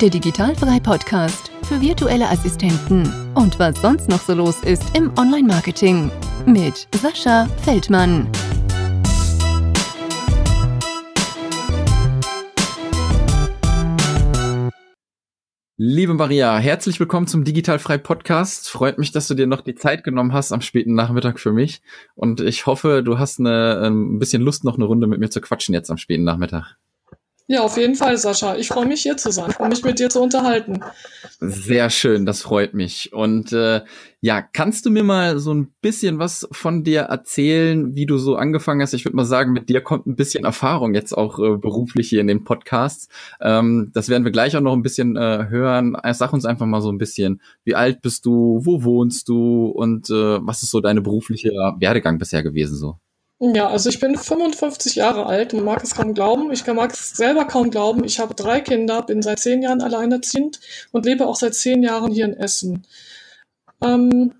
[0.00, 6.10] der Digitalfrei Podcast für virtuelle Assistenten und was sonst noch so los ist im Online-Marketing
[6.46, 8.28] mit Sascha Feldmann.
[15.76, 18.68] Liebe Maria, herzlich willkommen zum Digitalfrei Podcast.
[18.68, 21.82] Freut mich, dass du dir noch die Zeit genommen hast am späten Nachmittag für mich.
[22.16, 25.40] Und ich hoffe, du hast eine, ein bisschen Lust, noch eine Runde mit mir zu
[25.40, 26.78] quatschen jetzt am späten Nachmittag.
[27.46, 28.56] Ja, auf jeden Fall, Sascha.
[28.56, 29.50] Ich freue mich, hier zu sein.
[29.50, 30.80] Freue mich, mit dir zu unterhalten.
[31.40, 33.12] Sehr schön, das freut mich.
[33.12, 33.82] Und äh,
[34.22, 38.36] ja, kannst du mir mal so ein bisschen was von dir erzählen, wie du so
[38.36, 38.94] angefangen hast?
[38.94, 42.22] Ich würde mal sagen, mit dir kommt ein bisschen Erfahrung jetzt auch äh, beruflich hier
[42.22, 43.08] in den Podcasts.
[43.42, 45.98] Ähm, das werden wir gleich auch noch ein bisschen äh, hören.
[46.12, 50.08] Sag uns einfach mal so ein bisschen, wie alt bist du, wo wohnst du und
[50.08, 52.96] äh, was ist so deine berufliche Werdegang bisher gewesen so?
[53.40, 56.52] Ja, also ich bin 55 Jahre alt, man mag es kaum glauben.
[56.52, 58.04] Ich mag es selber kaum glauben.
[58.04, 60.60] Ich habe drei Kinder, bin seit zehn Jahren alleinerziehend
[60.92, 62.86] und lebe auch seit zehn Jahren hier in Essen.
[63.82, 64.34] Ähm,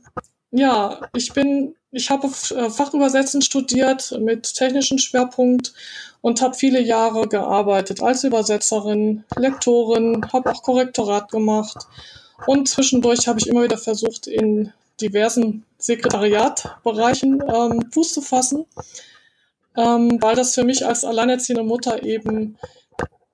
[0.52, 5.74] ja, ich bin, ich habe äh, Fachübersetzen studiert mit technischem Schwerpunkt
[6.20, 11.86] und habe viele Jahre gearbeitet als Übersetzerin, Lektorin, habe auch Korrektorat gemacht
[12.46, 18.64] und zwischendurch habe ich immer wieder versucht, in diversen Sekretariatbereichen ähm, Fuß zu fassen,
[19.76, 22.56] ähm, weil das für mich als alleinerziehende Mutter eben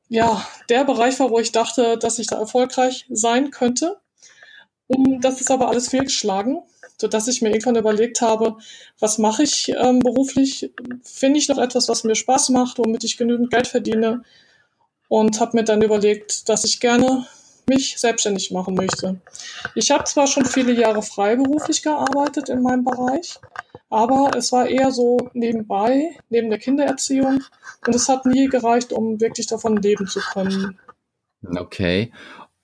[0.08, 3.98] ja der Bereich war, wo ich dachte, dass ich da erfolgreich sein könnte.
[4.88, 6.62] Und das ist aber alles fehlgeschlagen,
[7.00, 8.56] sodass ich mir irgendwann überlegt habe,
[8.98, 10.72] was mache ich ähm, beruflich?
[11.04, 14.24] Finde ich noch etwas, was mir Spaß macht, womit ich genügend Geld verdiene?
[15.08, 17.26] Und habe mir dann überlegt, dass ich gerne
[17.70, 19.20] mich selbstständig machen möchte.
[19.74, 23.38] Ich habe zwar schon viele Jahre freiberuflich gearbeitet in meinem Bereich,
[23.88, 27.42] aber es war eher so nebenbei, neben der Kindererziehung
[27.86, 30.78] und es hat nie gereicht, um wirklich davon leben zu können.
[31.56, 32.12] Okay.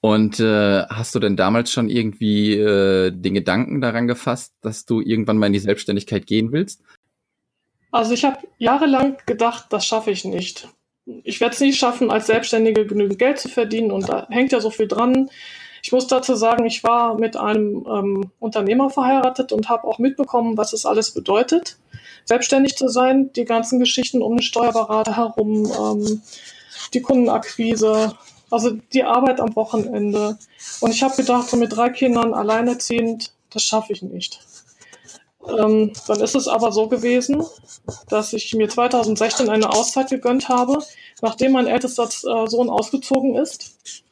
[0.01, 5.01] Und äh, hast du denn damals schon irgendwie äh, den Gedanken daran gefasst, dass du
[5.01, 6.83] irgendwann mal in die Selbstständigkeit gehen willst?
[7.91, 10.69] Also ich habe jahrelang gedacht, das schaffe ich nicht
[11.24, 14.61] ich werde es nicht schaffen, als Selbstständige genügend Geld zu verdienen und da hängt ja
[14.61, 15.30] so viel dran.
[15.83, 20.56] Ich muss dazu sagen, ich war mit einem ähm, Unternehmer verheiratet und habe auch mitbekommen,
[20.56, 21.78] was es alles bedeutet,
[22.24, 26.22] selbstständig zu sein, die ganzen Geschichten um den Steuerberater herum, ähm,
[26.92, 28.14] die Kundenakquise,
[28.50, 30.38] also die Arbeit am Wochenende.
[30.80, 34.40] Und ich habe gedacht, so mit drei Kindern alleinerziehend, das schaffe ich nicht.
[35.48, 37.45] Ähm, dann ist es aber so gewesen,
[38.08, 40.79] dass ich mir 2016 eine Auszeit gegönnt habe,
[41.23, 44.02] nachdem mein ältester äh, Sohn ausgezogen ist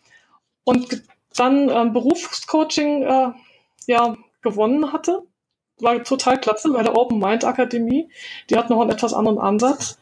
[0.64, 1.02] und
[1.36, 3.32] dann ähm, Berufscoaching äh,
[3.86, 5.22] ja, gewonnen hatte.
[5.80, 8.08] War total klasse bei der Open Mind Akademie.
[8.48, 9.98] Die hat noch einen etwas anderen Ansatz.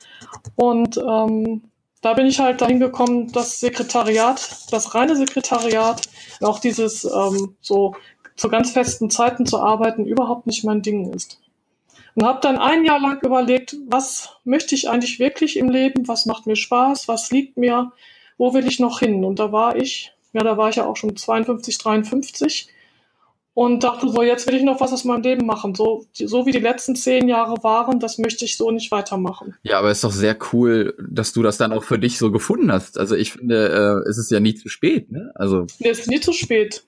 [0.54, 1.62] Und ähm,
[2.02, 6.02] da bin ich halt dahin gekommen, das Sekretariat, das reine Sekretariat,
[6.42, 7.94] auch dieses ähm, so
[8.42, 11.38] zu ganz festen Zeiten zu arbeiten überhaupt nicht mein Ding ist.
[12.16, 16.26] Und habe dann ein Jahr lang überlegt, was möchte ich eigentlich wirklich im Leben, was
[16.26, 17.92] macht mir Spaß, was liegt mir,
[18.38, 19.24] wo will ich noch hin?
[19.24, 22.68] Und da war ich, ja, da war ich ja auch schon 52, 53
[23.54, 25.76] und dachte so, jetzt will ich noch was aus meinem Leben machen.
[25.76, 29.54] So, so wie die letzten zehn Jahre waren, das möchte ich so nicht weitermachen.
[29.62, 32.32] Ja, aber es ist doch sehr cool, dass du das dann auch für dich so
[32.32, 32.98] gefunden hast.
[32.98, 35.30] Also ich finde, äh, es ist ja nie zu spät, ne?
[35.36, 35.66] Also.
[35.78, 36.84] Nee, es ist nie zu spät.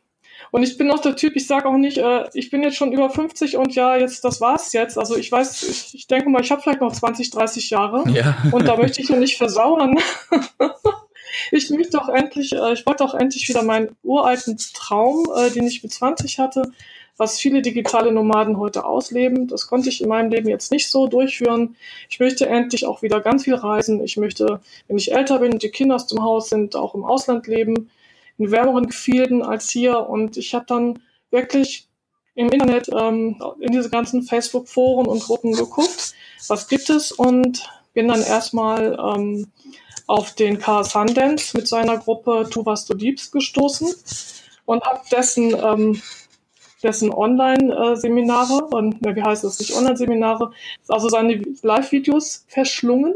[0.50, 2.92] Und ich bin auch der Typ, ich sage auch nicht, äh, ich bin jetzt schon
[2.92, 4.98] über 50 und ja, jetzt das war's jetzt.
[4.98, 8.36] Also ich weiß, ich, ich denke mal, ich habe vielleicht noch 20, 30 Jahre ja.
[8.52, 9.98] und da möchte ich noch nicht versauern.
[11.50, 15.66] ich möchte doch endlich, äh, ich wollte auch endlich wieder meinen uralten Traum, äh, den
[15.66, 16.72] ich mit 20 hatte,
[17.16, 19.46] was viele digitale Nomaden heute ausleben.
[19.48, 21.76] Das konnte ich in meinem Leben jetzt nicht so durchführen.
[22.10, 24.02] Ich möchte endlich auch wieder ganz viel reisen.
[24.02, 27.04] Ich möchte, wenn ich älter bin und die Kinder aus dem Haus sind, auch im
[27.04, 27.90] Ausland leben
[28.38, 30.08] in wärmeren Gefilden als hier.
[30.08, 31.00] Und ich habe dann
[31.30, 31.88] wirklich
[32.34, 36.14] im Internet ähm, in diese ganzen Facebook-Foren und Gruppen geguckt,
[36.48, 37.12] was gibt es?
[37.12, 39.52] Und bin dann erstmal ähm,
[40.06, 43.94] auf den Karl Sundance mit seiner Gruppe Tu, was du liebst gestoßen
[44.66, 46.02] und habe dessen, ähm,
[46.82, 49.58] dessen Online-Seminare und wie heißt das?
[49.60, 50.50] Nicht Online-Seminare,
[50.88, 53.14] also seine Live-Videos verschlungen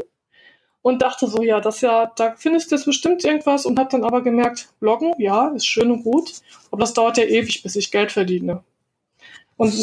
[0.81, 4.03] und dachte so, ja, das ja, da findest du jetzt bestimmt irgendwas und habe dann
[4.03, 6.31] aber gemerkt, Bloggen, ja, ist schön und gut,
[6.71, 8.63] aber das dauert ja ewig, bis ich Geld verdiene.
[9.57, 9.73] Und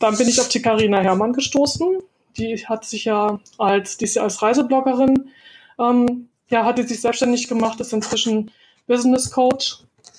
[0.00, 1.98] dann bin ich auf die Karina Hermann gestoßen.
[2.36, 5.30] Die hat sich ja als, die ist ja als Reisebloggerin,
[5.78, 8.50] ähm, ja, hat die sich selbstständig gemacht, ist inzwischen
[8.88, 9.78] Business Coach.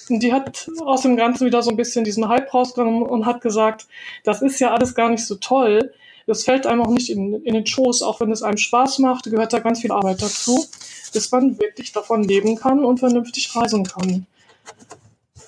[0.10, 3.42] Und die hat aus dem Ganzen wieder so ein bisschen diesen Hype rausgenommen und hat
[3.42, 3.88] gesagt,
[4.24, 5.94] das ist ja alles gar nicht so toll
[6.27, 9.25] das fällt einem auch nicht in, in den Schoß, auch wenn es einem Spaß macht,
[9.25, 10.65] gehört da ganz viel Arbeit dazu,
[11.13, 14.25] bis man wirklich davon leben kann und vernünftig reisen kann.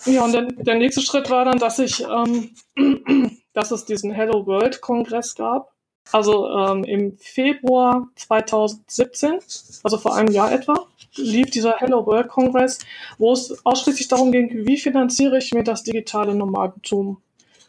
[0.05, 2.51] Ja, und der, der nächste Schritt war dann, dass ich, ähm,
[3.53, 5.71] dass es diesen Hello World Kongress gab.
[6.11, 9.39] Also ähm, im Februar 2017,
[9.83, 10.85] also vor einem Jahr etwa,
[11.15, 12.79] lief dieser Hello World Kongress,
[13.17, 17.21] wo es ausschließlich darum ging, wie finanziere ich mir das digitale Nomadentum.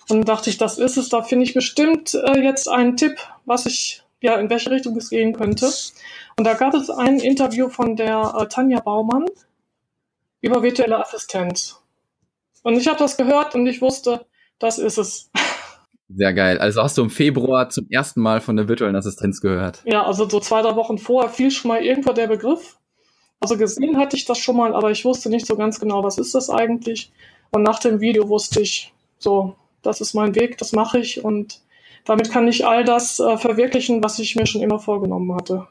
[0.09, 1.09] Und dachte ich, das ist es.
[1.09, 5.11] Da finde ich bestimmt äh, jetzt einen Tipp, was ich, ja, in welche Richtung es
[5.11, 5.71] gehen könnte.
[6.37, 9.27] Und da gab es ein Interview von der äh, Tanja Baumann
[10.41, 11.81] über virtuelle Assistenz.
[12.62, 14.27] Und ich habe das gehört und ich wusste,
[14.59, 15.31] das ist es.
[16.09, 16.59] Sehr geil.
[16.59, 19.83] Also hast du im Februar zum ersten Mal von der virtuellen Assistenz gehört?
[19.85, 22.79] Ja, also so zwei, drei Wochen vorher fiel schon mal irgendwo der Begriff.
[23.41, 26.19] Also gesehen hatte ich das schon mal, aber ich wusste nicht so ganz genau, was
[26.19, 27.12] ist das eigentlich.
[27.51, 31.61] Und nach dem Video wusste ich, so, das ist mein Weg, das mache ich und
[32.05, 35.67] damit kann ich all das äh, verwirklichen, was ich mir schon immer vorgenommen hatte.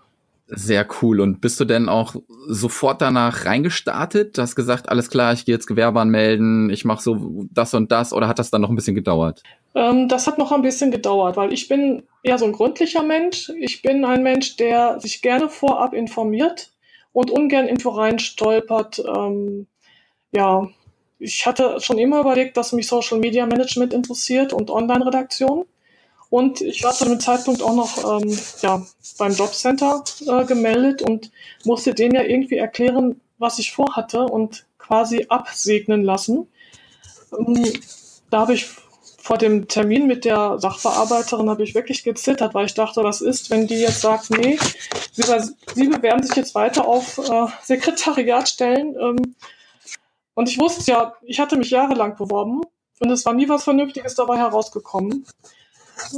[0.48, 1.22] Sehr cool.
[1.22, 2.16] Und bist du denn auch
[2.48, 4.38] sofort danach reingestartet?
[4.38, 7.92] Du hast gesagt, alles klar, ich gehe jetzt Gewerbe anmelden, ich mache so das und
[7.92, 9.42] das, oder hat das dann noch ein bisschen gedauert?
[9.74, 13.52] Ähm, das hat noch ein bisschen gedauert, weil ich bin eher so ein gründlicher Mensch.
[13.60, 16.72] Ich bin ein Mensch, der sich gerne vorab informiert
[17.14, 19.00] und ungern irgendwo rein stolpert.
[19.00, 19.68] Ähm,
[20.36, 20.68] ja,
[21.24, 25.66] ich hatte schon immer überlegt, dass mich Social Media Management interessiert und Online-Redaktion.
[26.30, 28.86] Und ich war zu dem Zeitpunkt auch noch ähm, ja,
[29.18, 31.32] beim Jobcenter äh, gemeldet und
[31.64, 36.48] musste denen ja irgendwie erklären, was ich vorhatte und quasi absegnen lassen.
[37.38, 37.72] Ähm,
[38.30, 38.68] da habe ich
[39.24, 43.50] vor dem Termin mit der Sachbearbeiterin habe ich wirklich gezittert, weil ich dachte, was ist,
[43.52, 44.60] wenn die jetzt sagt, nee,
[45.14, 48.96] sie, bewerben sich jetzt weiter auf äh, Sekretariatstellen.
[49.00, 49.36] Ähm,
[50.36, 52.62] und ich wusste ja, ich hatte mich jahrelang beworben
[53.00, 55.26] und es war nie was Vernünftiges dabei herausgekommen.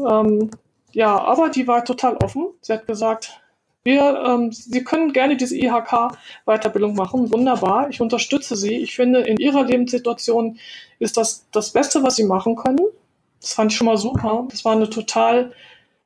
[0.07, 0.51] Ähm,
[0.91, 2.47] ja, aber die war total offen.
[2.61, 3.41] Sie hat gesagt,
[3.83, 7.31] wir, ähm, Sie können gerne diese IHK-Weiterbildung machen.
[7.31, 7.89] Wunderbar.
[7.89, 8.77] Ich unterstütze Sie.
[8.77, 10.57] Ich finde, in Ihrer Lebenssituation
[10.99, 12.79] ist das das Beste, was Sie machen können.
[13.41, 14.47] Das fand ich schon mal super.
[14.49, 15.51] Das war eine total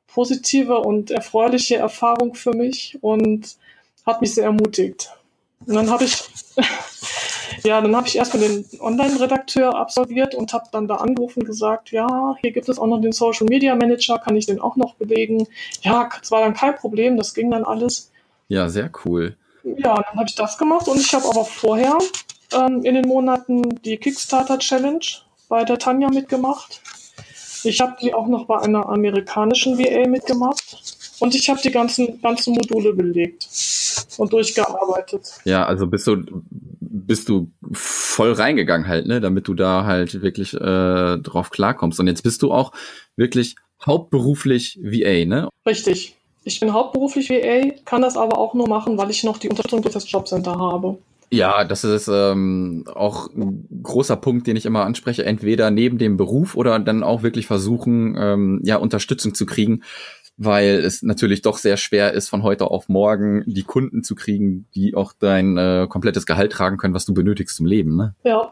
[0.08, 3.56] positive und erfreuliche Erfahrung für mich und
[4.04, 5.10] hat mich sehr ermutigt.
[5.66, 6.22] Und dann habe ich
[7.64, 11.90] Ja, dann habe ich erstmal den Online-Redakteur absolviert und habe dann da angerufen und gesagt,
[11.90, 14.94] ja, hier gibt es auch noch den Social Media Manager, kann ich den auch noch
[14.94, 15.46] belegen?
[15.82, 18.10] Ja, es war dann kein Problem, das ging dann alles.
[18.48, 19.36] Ja, sehr cool.
[19.64, 21.98] Ja, dann habe ich das gemacht und ich habe aber vorher
[22.52, 25.04] ähm, in den Monaten die Kickstarter Challenge
[25.48, 26.80] bei der Tanja mitgemacht.
[27.62, 32.20] Ich habe die auch noch bei einer amerikanischen VA mitgemacht und ich habe die ganzen,
[32.22, 33.46] ganzen Module belegt
[34.16, 35.40] und durchgearbeitet.
[35.44, 36.24] Ja, also bist du
[36.90, 42.00] bist du voll reingegangen halt, ne, damit du da halt wirklich äh, drauf klarkommst.
[42.00, 42.72] Und jetzt bist du auch
[43.16, 45.48] wirklich hauptberuflich VA, ne?
[45.66, 46.16] Richtig.
[46.42, 49.82] Ich bin hauptberuflich VA, kann das aber auch nur machen, weil ich noch die Unterstützung
[49.82, 50.98] durch das Jobcenter habe.
[51.32, 55.24] Ja, das ist ähm, auch ein großer Punkt, den ich immer anspreche.
[55.24, 59.84] Entweder neben dem Beruf oder dann auch wirklich versuchen, ähm, ja, Unterstützung zu kriegen
[60.42, 64.66] weil es natürlich doch sehr schwer ist, von heute auf morgen die Kunden zu kriegen,
[64.74, 67.94] die auch dein äh, komplettes Gehalt tragen können, was du benötigst zum Leben.
[67.94, 68.14] Ne?
[68.24, 68.50] Ja,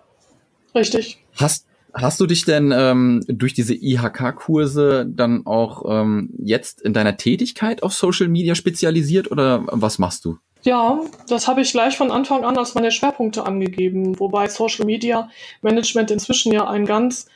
[0.74, 1.24] richtig.
[1.36, 7.16] Hast, hast du dich denn ähm, durch diese IHK-Kurse dann auch ähm, jetzt in deiner
[7.16, 10.36] Tätigkeit auf Social Media spezialisiert oder was machst du?
[10.64, 15.30] Ja, das habe ich gleich von Anfang an als meine Schwerpunkte angegeben, wobei Social Media
[15.62, 17.28] Management inzwischen ja ein ganz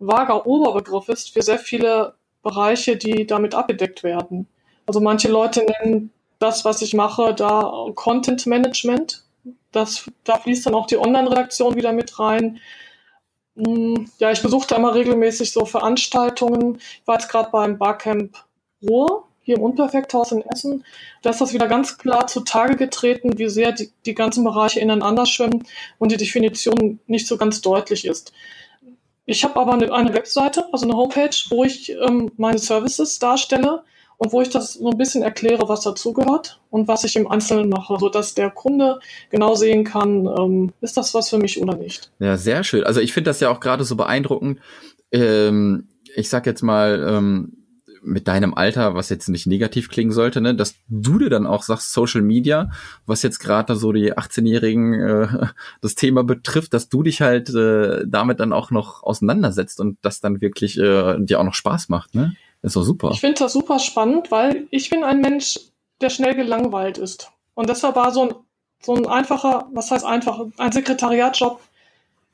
[0.00, 4.46] vager Oberbegriff ist für sehr viele Bereiche, die damit abgedeckt werden.
[4.86, 9.24] Also manche Leute nennen das, was ich mache, da Content Management.
[9.72, 12.58] Das, da fließt dann auch die Online-Redaktion wieder mit rein.
[13.56, 16.78] Hm, ja, ich besuche da immer regelmäßig so Veranstaltungen.
[16.78, 18.36] Ich war jetzt gerade beim Barcamp
[18.82, 20.84] Ruhr hier im Unperfekthaus in Essen.
[21.22, 25.26] Da ist das wieder ganz klar zutage getreten, wie sehr die, die ganzen Bereiche ineinander
[25.26, 25.66] schwimmen
[25.98, 28.32] und die Definition nicht so ganz deutlich ist.
[29.30, 33.84] Ich habe aber eine, eine, Webseite, also eine Homepage, wo ich ähm, meine Services darstelle
[34.16, 37.68] und wo ich das so ein bisschen erkläre, was dazugehört und was ich im Einzelnen
[37.68, 38.98] mache, sodass der Kunde
[39.30, 42.10] genau sehen kann, ähm, ist das was für mich oder nicht.
[42.18, 42.82] Ja, sehr schön.
[42.82, 44.58] Also ich finde das ja auch gerade so beeindruckend.
[45.12, 47.59] Ähm, ich sag jetzt mal, ähm,
[48.02, 51.62] mit deinem Alter, was jetzt nicht negativ klingen sollte, ne, dass du dir dann auch
[51.62, 52.70] sagst, Social Media,
[53.06, 55.46] was jetzt gerade so die 18-Jährigen äh,
[55.80, 60.20] das Thema betrifft, dass du dich halt äh, damit dann auch noch auseinandersetzt und das
[60.20, 62.34] dann wirklich äh, dir auch noch Spaß macht, ne?
[62.62, 63.10] Ist doch super.
[63.12, 65.58] Ich finde das super spannend, weil ich bin ein Mensch,
[66.00, 67.30] der schnell gelangweilt ist.
[67.54, 68.34] Und deshalb war so ein,
[68.82, 71.60] so ein einfacher, was heißt einfach, ein Sekretariatjob.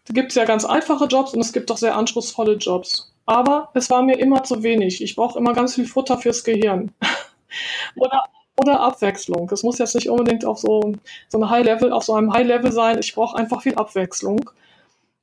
[0.06, 3.12] Da gibt es ja ganz einfache Jobs und es gibt auch sehr anspruchsvolle Jobs.
[3.26, 5.02] Aber es war mir immer zu wenig.
[5.02, 6.92] Ich brauche immer ganz viel Futter fürs Gehirn.
[7.96, 8.22] oder,
[8.56, 9.50] oder Abwechslung.
[9.52, 10.92] Es muss jetzt nicht unbedingt auf so,
[11.28, 12.98] so, eine High -Level, auf so einem High-Level sein.
[13.00, 14.48] Ich brauche einfach viel Abwechslung.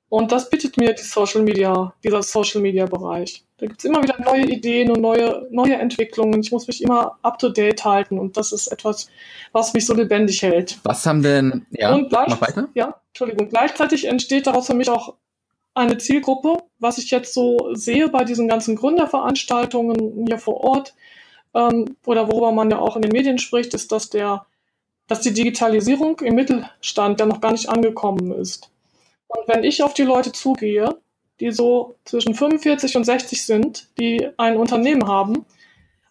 [0.09, 3.43] Und das bietet mir die Social Media, dieser Social Media Bereich.
[3.57, 6.39] Da gibt es immer wieder neue Ideen und neue, neue Entwicklungen.
[6.41, 9.09] Ich muss mich immer up to date halten und das ist etwas,
[9.53, 10.77] was mich so lebendig hält.
[10.83, 12.67] Was haben denn, ja, und mach weiter?
[12.75, 13.49] Ja, Entschuldigung.
[13.49, 15.15] Gleichzeitig entsteht daraus für mich auch
[15.73, 20.93] eine Zielgruppe, was ich jetzt so sehe bei diesen ganzen Gründerveranstaltungen hier vor Ort
[21.53, 24.45] ähm, oder worüber man ja auch in den Medien spricht, ist, dass der,
[25.07, 28.69] dass die Digitalisierung im Mittelstand ja noch gar nicht angekommen ist.
[29.27, 30.97] Und wenn ich auf die Leute zugehe,
[31.39, 35.45] die so zwischen 45 und 60 sind, die ein Unternehmen haben,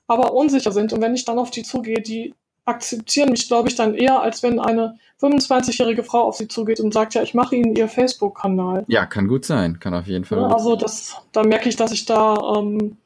[0.08, 3.74] aber unsicher sind, und wenn ich dann auf die zugehe, die akzeptieren mich, glaube ich,
[3.74, 7.56] dann eher, als wenn eine 25-jährige Frau auf sie zugeht und sagt, ja, ich mache
[7.56, 8.84] Ihnen Ihr Facebook-Kanal.
[8.88, 10.38] Ja, kann gut sein, kann auf jeden Fall.
[10.38, 12.96] Ja, also das, da merke ich, dass ich da ähm,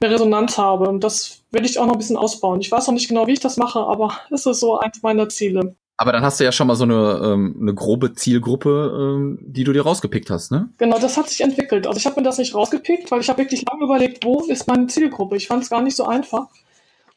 [0.00, 2.60] eine Resonanz habe und das will ich auch noch ein bisschen ausbauen.
[2.60, 5.28] Ich weiß noch nicht genau, wie ich das mache, aber es ist so eins meiner
[5.28, 5.74] Ziele.
[6.00, 9.64] Aber dann hast du ja schon mal so eine, ähm, eine grobe Zielgruppe, ähm, die
[9.64, 10.68] du dir rausgepickt hast, ne?
[10.78, 11.88] Genau, das hat sich entwickelt.
[11.88, 14.68] Also ich habe mir das nicht rausgepickt, weil ich habe wirklich lange überlegt, wo ist
[14.68, 15.36] meine Zielgruppe.
[15.36, 16.46] Ich fand es gar nicht so einfach.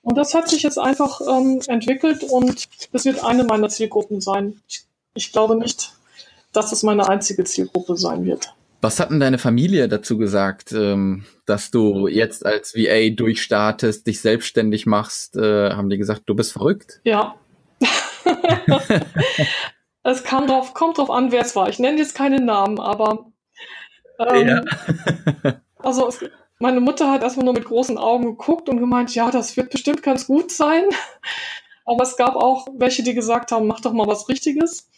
[0.01, 4.59] Und das hat sich jetzt einfach ähm, entwickelt und das wird eine meiner Zielgruppen sein.
[4.67, 5.93] Ich, ich glaube nicht,
[6.53, 8.53] dass es meine einzige Zielgruppe sein wird.
[8.81, 14.21] Was hat denn deine Familie dazu gesagt, ähm, dass du jetzt als VA durchstartest, dich
[14.21, 15.37] selbstständig machst?
[15.37, 16.99] Äh, haben die gesagt, du bist verrückt?
[17.03, 17.35] Ja,
[20.03, 21.69] es kam drauf, kommt drauf an, wer es war.
[21.69, 23.25] Ich nenne jetzt keine Namen, aber
[24.19, 24.61] ähm, ja.
[25.79, 26.23] also es,
[26.61, 30.03] meine Mutter hat erstmal nur mit großen Augen geguckt und gemeint, ja, das wird bestimmt
[30.03, 30.83] ganz gut sein.
[31.85, 34.89] Aber es gab auch welche, die gesagt haben, mach doch mal was Richtiges.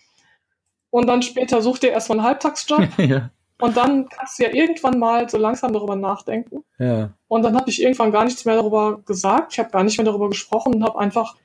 [0.90, 2.88] Und dann später such dir erstmal einen Halbtagsjob.
[2.98, 3.30] ja.
[3.60, 6.64] Und dann kannst du ja irgendwann mal so langsam darüber nachdenken.
[6.78, 7.12] Ja.
[7.28, 9.54] Und dann habe ich irgendwann gar nichts mehr darüber gesagt.
[9.54, 11.36] Ich habe gar nicht mehr darüber gesprochen und habe einfach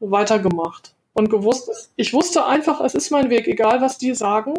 [0.00, 4.54] weitergemacht und gewusst, ich wusste einfach, es ist mein Weg, egal was die sagen.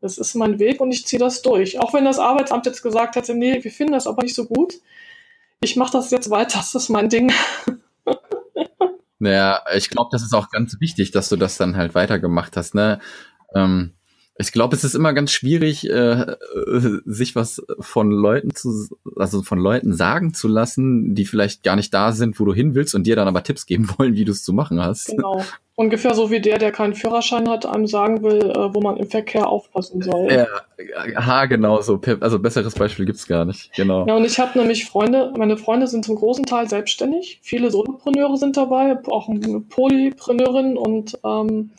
[0.00, 1.78] Es ist mein Weg und ich ziehe das durch.
[1.78, 4.74] Auch wenn das Arbeitsamt jetzt gesagt hätte, nee, wir finden das aber nicht so gut.
[5.60, 7.32] Ich mache das jetzt weiter, das ist mein Ding.
[9.22, 12.74] Naja, ich glaube, das ist auch ganz wichtig, dass du das dann halt weitergemacht hast.
[12.74, 13.00] Ne?
[13.54, 13.92] Ähm,
[14.38, 19.42] ich glaube, es ist immer ganz schwierig, äh, äh, sich was von Leuten zu, also
[19.42, 22.94] von Leuten sagen zu lassen, die vielleicht gar nicht da sind, wo du hin willst
[22.94, 25.08] und dir dann aber Tipps geben wollen, wie du es zu machen hast.
[25.08, 25.44] Genau.
[25.74, 29.08] Ungefähr so wie der, der keinen Führerschein hat, einem sagen will, äh, wo man im
[29.08, 30.30] Verkehr aufpassen soll.
[30.30, 30.46] Ja,
[31.16, 32.00] ha, genau so.
[32.20, 33.72] Also besseres Beispiel gibt's gar nicht.
[33.74, 34.06] Genau.
[34.06, 37.40] Ja, und ich habe nämlich Freunde, meine Freunde sind zum großen Teil selbstständig.
[37.42, 41.70] Viele Solopreneure sind dabei, auch eine Polypreneurin und ähm,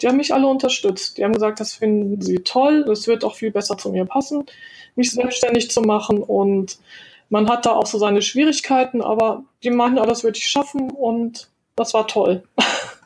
[0.00, 1.18] die haben mich alle unterstützt.
[1.18, 4.44] Die haben gesagt, das finden sie toll, es wird auch viel besser zu mir passen,
[4.96, 6.22] mich selbstständig zu machen.
[6.22, 6.78] Und
[7.28, 10.90] man hat da auch so seine Schwierigkeiten, aber die meinten, oh, das würde ich schaffen
[10.90, 12.42] und das war toll.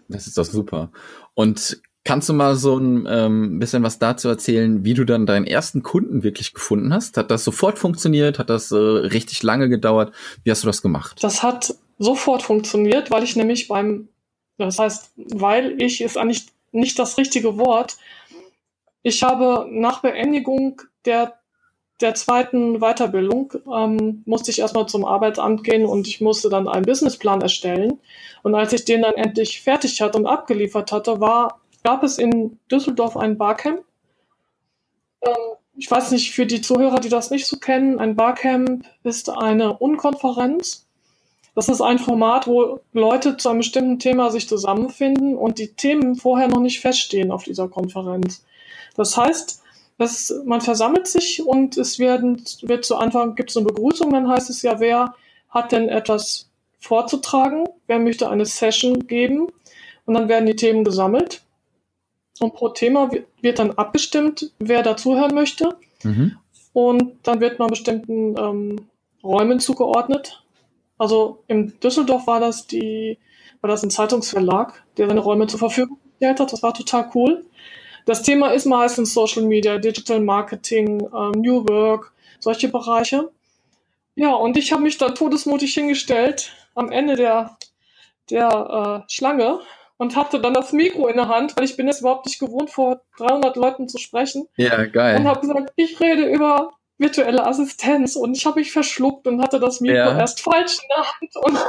[0.07, 0.91] Das ist doch super.
[1.33, 5.47] Und kannst du mal so ein ähm, bisschen was dazu erzählen, wie du dann deinen
[5.47, 7.17] ersten Kunden wirklich gefunden hast?
[7.17, 8.39] Hat das sofort funktioniert?
[8.39, 10.13] Hat das äh, richtig lange gedauert?
[10.45, 11.25] Wie hast du das gemacht?
[11.25, 14.09] Das hat sofort funktioniert, weil ich nämlich beim,
[14.59, 17.97] das heißt, weil ich es eigentlich nicht das richtige Wort.
[19.03, 21.39] Ich habe nach Beendigung der,
[22.01, 26.85] der zweiten Weiterbildung, ähm, musste ich erstmal zum Arbeitsamt gehen und ich musste dann einen
[26.85, 28.01] Businessplan erstellen.
[28.43, 32.59] Und als ich den dann endlich fertig hatte und abgeliefert hatte, war, gab es in
[32.71, 33.85] Düsseldorf ein Barcamp.
[35.23, 35.33] Ähm,
[35.77, 39.77] ich weiß nicht, für die Zuhörer, die das nicht so kennen, ein Barcamp ist eine
[39.79, 40.84] Unkonferenz
[41.55, 46.17] das ist ein Format, wo Leute zu einem bestimmten Thema sich zusammenfinden und die Themen
[46.17, 48.45] vorher noch nicht feststehen auf dieser Konferenz.
[48.97, 49.63] Das heißt,
[49.99, 54.29] dass man versammelt sich und es werden, wird zu Anfang, gibt es eine Begrüßung, dann
[54.29, 55.15] heißt es ja, wer
[55.49, 59.49] hat denn etwas vorzutragen, wer möchte eine Session geben?
[60.07, 61.43] Und dann werden die Themen gesammelt.
[62.41, 65.77] Und pro Thema wird dann abgestimmt, wer dazuhören möchte.
[66.03, 66.37] Mhm.
[66.75, 68.77] und dann wird man bestimmten ähm,
[69.23, 70.44] Räumen zugeordnet,
[71.05, 73.19] also in Düsseldorf war das die,
[73.61, 76.51] war das ein Zeitungsverlag, der seine Räume zur Verfügung gestellt hat.
[76.51, 77.45] Das war total cool.
[78.07, 83.31] Das Thema ist meistens Social Media, Digital Marketing, ähm, New Work, solche Bereiche.
[84.15, 87.59] Ja, und ich habe mich da todesmutig hingestellt am Ende der,
[88.31, 89.61] der äh, Schlange
[89.99, 92.71] und hatte dann das Mikro in der Hand, weil ich bin jetzt überhaupt nicht gewohnt,
[92.71, 94.49] vor 300 Leuten zu sprechen.
[94.57, 95.19] Ja, geil.
[95.19, 99.59] Und habe gesagt, ich rede über virtuelle Assistenz und ich habe mich verschluckt und hatte
[99.59, 100.19] das Mikro ja.
[100.19, 101.67] erst falsch in der Hand und,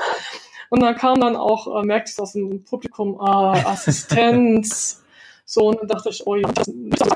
[0.70, 5.02] und dann kam dann auch, äh, merkte ich aus dem Publikum, äh, Assistenz.
[5.48, 6.50] So, und dann dachte ich, oh ja,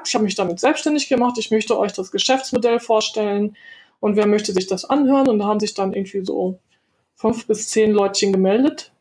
[0.05, 3.57] ich habe mich damit selbstständig gemacht, ich möchte euch das Geschäftsmodell vorstellen
[3.99, 5.27] und wer möchte sich das anhören?
[5.27, 6.59] Und da haben sich dann irgendwie so
[7.15, 8.91] fünf bis zehn Leutchen gemeldet,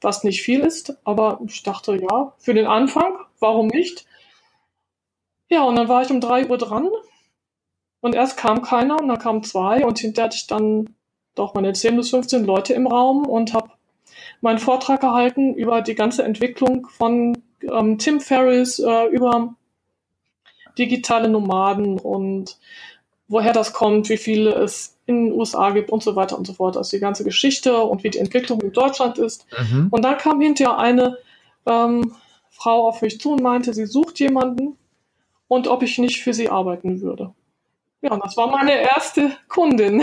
[0.00, 4.06] was nicht viel ist, aber ich dachte, ja, für den Anfang, warum nicht?
[5.50, 6.88] Ja, und dann war ich um drei Uhr dran
[8.08, 10.88] Und erst kam keiner und dann kamen zwei und hinterher hatte ich dann
[11.34, 13.68] doch meine 10 bis 15 Leute im Raum und habe
[14.40, 17.36] meinen Vortrag gehalten über die ganze Entwicklung von
[17.70, 19.54] ähm, Tim Ferriss, äh, über
[20.78, 22.56] digitale Nomaden und
[23.28, 26.54] woher das kommt, wie viele es in den USA gibt und so weiter und so
[26.54, 26.78] fort.
[26.78, 29.44] Also die ganze Geschichte und wie die Entwicklung in Deutschland ist.
[29.70, 29.88] Mhm.
[29.90, 31.18] Und dann kam hinterher eine
[31.66, 32.14] ähm,
[32.48, 34.78] Frau auf mich zu und meinte, sie sucht jemanden
[35.46, 37.34] und ob ich nicht für sie arbeiten würde.
[38.00, 40.02] Ja, das war meine erste Kundin.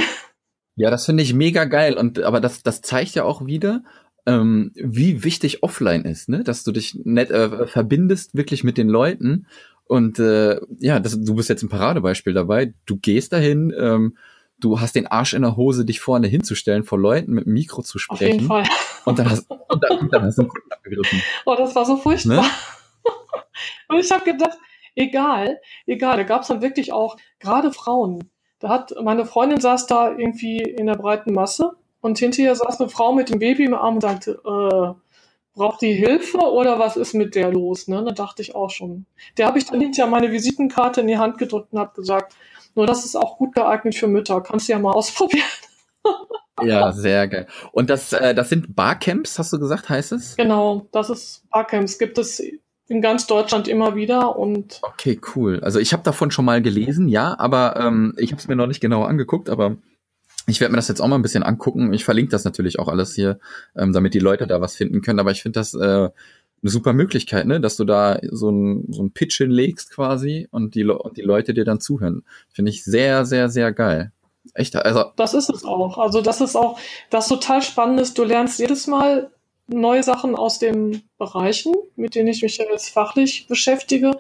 [0.76, 1.98] Ja, das finde ich mega geil.
[1.98, 3.84] Und aber das, das zeigt ja auch wieder,
[4.26, 6.44] ähm, wie wichtig offline ist, ne?
[6.44, 9.48] Dass du dich net äh, verbindest wirklich mit den Leuten.
[9.86, 12.74] Und äh, ja, das, du bist jetzt ein Paradebeispiel dabei.
[12.86, 14.18] Du gehst dahin, ähm,
[14.60, 17.84] du hast den Arsch in der Hose, dich vorne hinzustellen, vor Leuten mit dem Mikro
[17.84, 18.26] zu sprechen.
[18.26, 18.64] Auf jeden Fall.
[19.06, 21.22] Und dann hast, und dann, und dann hast du einen Kunden abgegriffen.
[21.46, 22.42] Oh, das war so furchtbar.
[22.42, 22.50] Ne?
[23.90, 24.58] und ich habe gedacht,
[24.96, 28.30] egal, egal, da gab es dann wirklich auch gerade Frauen.
[28.60, 32.90] Da hat meine Freundin saß da irgendwie in der breiten Masse und hinterher saß eine
[32.90, 34.94] Frau mit dem Baby im Arm und sagte, äh,
[35.56, 37.88] braucht die Hilfe oder was ist mit der los?
[37.88, 38.04] Ne?
[38.04, 39.06] Da dachte ich auch schon.
[39.38, 42.36] Der habe ich dann hinterher meine Visitenkarte in die Hand gedrückt und habe gesagt,
[42.76, 44.42] nur das ist auch gut geeignet für Mütter.
[44.42, 45.46] Kannst du ja mal ausprobieren.
[46.62, 47.48] ja, sehr geil.
[47.72, 50.36] Und das, äh, das sind Barcamps, hast du gesagt, heißt es?
[50.36, 51.98] Genau, das ist Barcamps.
[51.98, 52.44] Gibt es
[52.88, 55.60] in ganz Deutschland immer wieder und okay cool.
[55.62, 58.68] Also ich habe davon schon mal gelesen ja aber ähm, ich habe es mir noch
[58.68, 59.78] nicht genau angeguckt aber
[60.48, 61.94] ich werde mir das jetzt auch mal ein bisschen angucken.
[61.94, 63.40] Ich verlinke das natürlich auch alles hier
[63.76, 65.20] ähm, damit die Leute da was finden können.
[65.20, 66.12] Aber ich finde das äh, eine
[66.72, 70.86] super Möglichkeit ne dass du da so ein so ein Pitch hinlegst quasi und die
[70.86, 72.24] und die Leute dir dann zuhören.
[72.54, 74.12] Finde ich sehr sehr sehr geil.
[74.54, 75.98] Echt also das ist es auch.
[75.98, 79.32] Also das ist auch das total spannend ist du lernst jedes Mal
[79.68, 84.12] neue Sachen aus den Bereichen, mit denen ich mich jetzt fachlich beschäftige.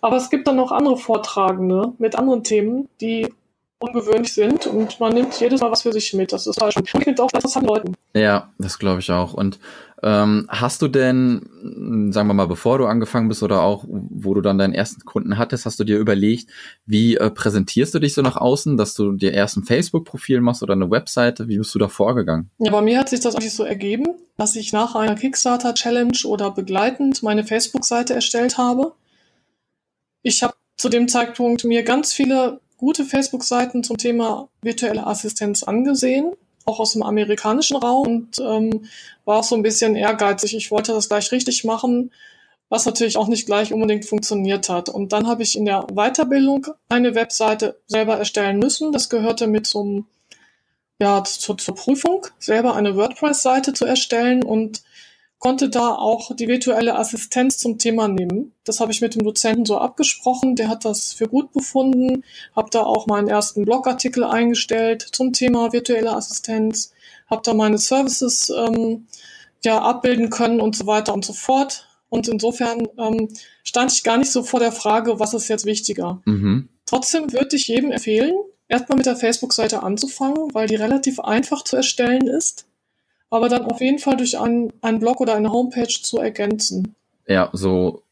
[0.00, 3.28] Aber es gibt dann noch andere Vortragende mit anderen Themen, die
[3.78, 6.32] ungewöhnlich sind und man nimmt jedes Mal was für sich mit.
[6.32, 7.94] Das ist halt schon mit auch interessanten Leuten.
[8.14, 9.34] Ja, das glaube ich auch.
[9.34, 9.58] Und
[10.02, 14.40] ähm, hast du denn, sagen wir mal, bevor du angefangen bist oder auch, wo du
[14.40, 16.50] dann deinen ersten Kunden hattest, hast du dir überlegt,
[16.86, 20.62] wie äh, präsentierst du dich so nach außen, dass du dir erst ein Facebook-Profil machst
[20.62, 21.48] oder eine Webseite?
[21.48, 22.50] Wie bist du da vorgegangen?
[22.58, 26.50] Ja, bei mir hat sich das eigentlich so ergeben, dass ich nach einer Kickstarter-Challenge oder
[26.50, 28.92] begleitend meine Facebook-Seite erstellt habe.
[30.22, 36.32] Ich habe zu dem Zeitpunkt mir ganz viele gute Facebook-Seiten zum Thema virtuelle Assistenz angesehen,
[36.64, 38.86] auch aus dem amerikanischen Raum und ähm,
[39.24, 40.54] war auch so ein bisschen ehrgeizig.
[40.56, 42.12] Ich wollte das gleich richtig machen,
[42.68, 44.88] was natürlich auch nicht gleich unbedingt funktioniert hat.
[44.88, 48.92] Und dann habe ich in der Weiterbildung eine Webseite selber erstellen müssen.
[48.92, 50.06] Das gehörte mit zum
[50.98, 54.82] ja, zur, zur Prüfung, selber eine WordPress-Seite zu erstellen und
[55.38, 58.52] konnte da auch die virtuelle Assistenz zum Thema nehmen.
[58.64, 60.56] Das habe ich mit dem Dozenten so abgesprochen.
[60.56, 62.24] Der hat das für gut befunden.
[62.54, 66.92] Habe da auch meinen ersten Blogartikel eingestellt zum Thema virtuelle Assistenz.
[67.28, 69.06] Habe da meine Services ähm,
[69.62, 71.86] ja abbilden können und so weiter und so fort.
[72.08, 73.28] Und insofern ähm,
[73.62, 76.22] stand ich gar nicht so vor der Frage, was ist jetzt wichtiger.
[76.24, 76.68] Mhm.
[76.86, 78.34] Trotzdem würde ich jedem empfehlen,
[78.68, 82.66] erstmal mit der Facebook-Seite anzufangen, weil die relativ einfach zu erstellen ist
[83.30, 86.94] aber dann auf jeden Fall durch einen, einen Blog oder eine Homepage zu ergänzen.
[87.26, 88.02] Ja, so,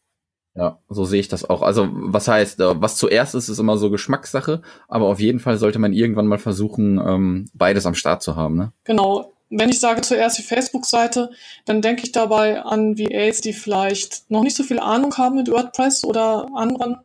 [0.55, 1.63] ja, so sehe ich das auch.
[1.63, 5.59] Also, was heißt, äh, was zuerst ist, ist immer so Geschmackssache, aber auf jeden Fall
[5.59, 8.73] sollte man irgendwann mal versuchen, ähm, beides am Start zu haben, ne?
[8.85, 9.31] Genau.
[9.51, 11.31] Wenn ich sage zuerst die Facebook-Seite,
[11.65, 15.49] dann denke ich dabei an VAs, die vielleicht noch nicht so viel Ahnung haben mit
[15.49, 16.97] WordPress oder anderen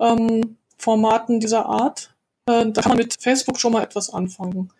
[0.00, 2.14] ähm, Formaten dieser Art.
[2.46, 4.72] Äh, da kann man mit Facebook schon mal etwas anfangen.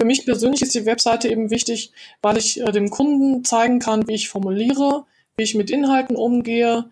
[0.00, 4.08] Für mich persönlich ist die Webseite eben wichtig, weil ich äh, dem Kunden zeigen kann,
[4.08, 5.04] wie ich formuliere,
[5.36, 6.86] wie ich mit Inhalten umgehe,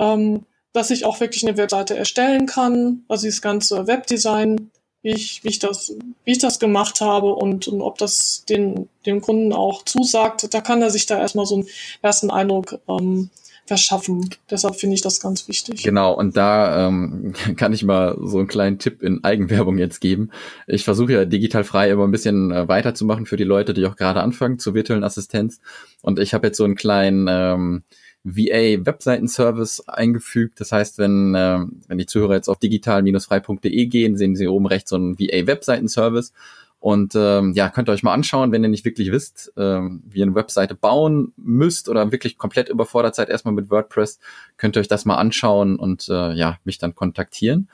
[0.00, 5.44] ähm, dass ich auch wirklich eine Webseite erstellen kann, also das ganze Webdesign, wie ich,
[5.44, 5.94] wie ich das,
[6.24, 10.52] wie ich das gemacht habe und, und ob das den, dem Kunden auch zusagt.
[10.52, 11.68] Da kann er sich da erstmal so einen
[12.02, 13.30] ersten Eindruck ähm,
[13.68, 14.30] verschaffen.
[14.50, 15.82] Deshalb finde ich das ganz wichtig.
[15.84, 20.30] Genau, und da ähm, kann ich mal so einen kleinen Tipp in Eigenwerbung jetzt geben.
[20.66, 23.96] Ich versuche ja digital frei immer ein bisschen äh, weiterzumachen für die Leute, die auch
[23.96, 25.60] gerade anfangen zur virtuellen Assistenz.
[26.02, 27.82] Und ich habe jetzt so einen kleinen ähm,
[28.24, 30.60] VA-Webseitenservice eingefügt.
[30.60, 34.90] Das heißt, wenn, äh, wenn die Zuhörer jetzt auf digital-frei.de gehen, sehen sie oben rechts
[34.90, 36.32] so einen VA-Webseitenservice.
[36.80, 40.20] Und ähm, ja, könnt ihr euch mal anschauen, wenn ihr nicht wirklich wisst, ähm, wie
[40.20, 44.20] ihr eine Webseite bauen müsst oder wirklich komplett überfordert seid erstmal mit WordPress,
[44.56, 47.68] könnt ihr euch das mal anschauen und äh, ja, mich dann kontaktieren.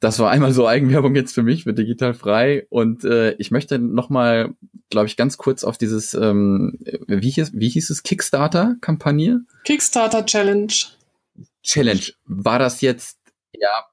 [0.00, 2.66] Das war einmal so Eigenwerbung jetzt für mich, für digital frei.
[2.70, 4.52] Und äh, ich möchte noch mal,
[4.90, 9.44] glaube ich, ganz kurz auf dieses, ähm, wie, hieß, wie hieß es, Kickstarter-Kampagne?
[9.64, 10.72] Kickstarter Challenge.
[11.62, 12.02] Challenge.
[12.26, 13.20] War das jetzt,
[13.52, 13.86] ja,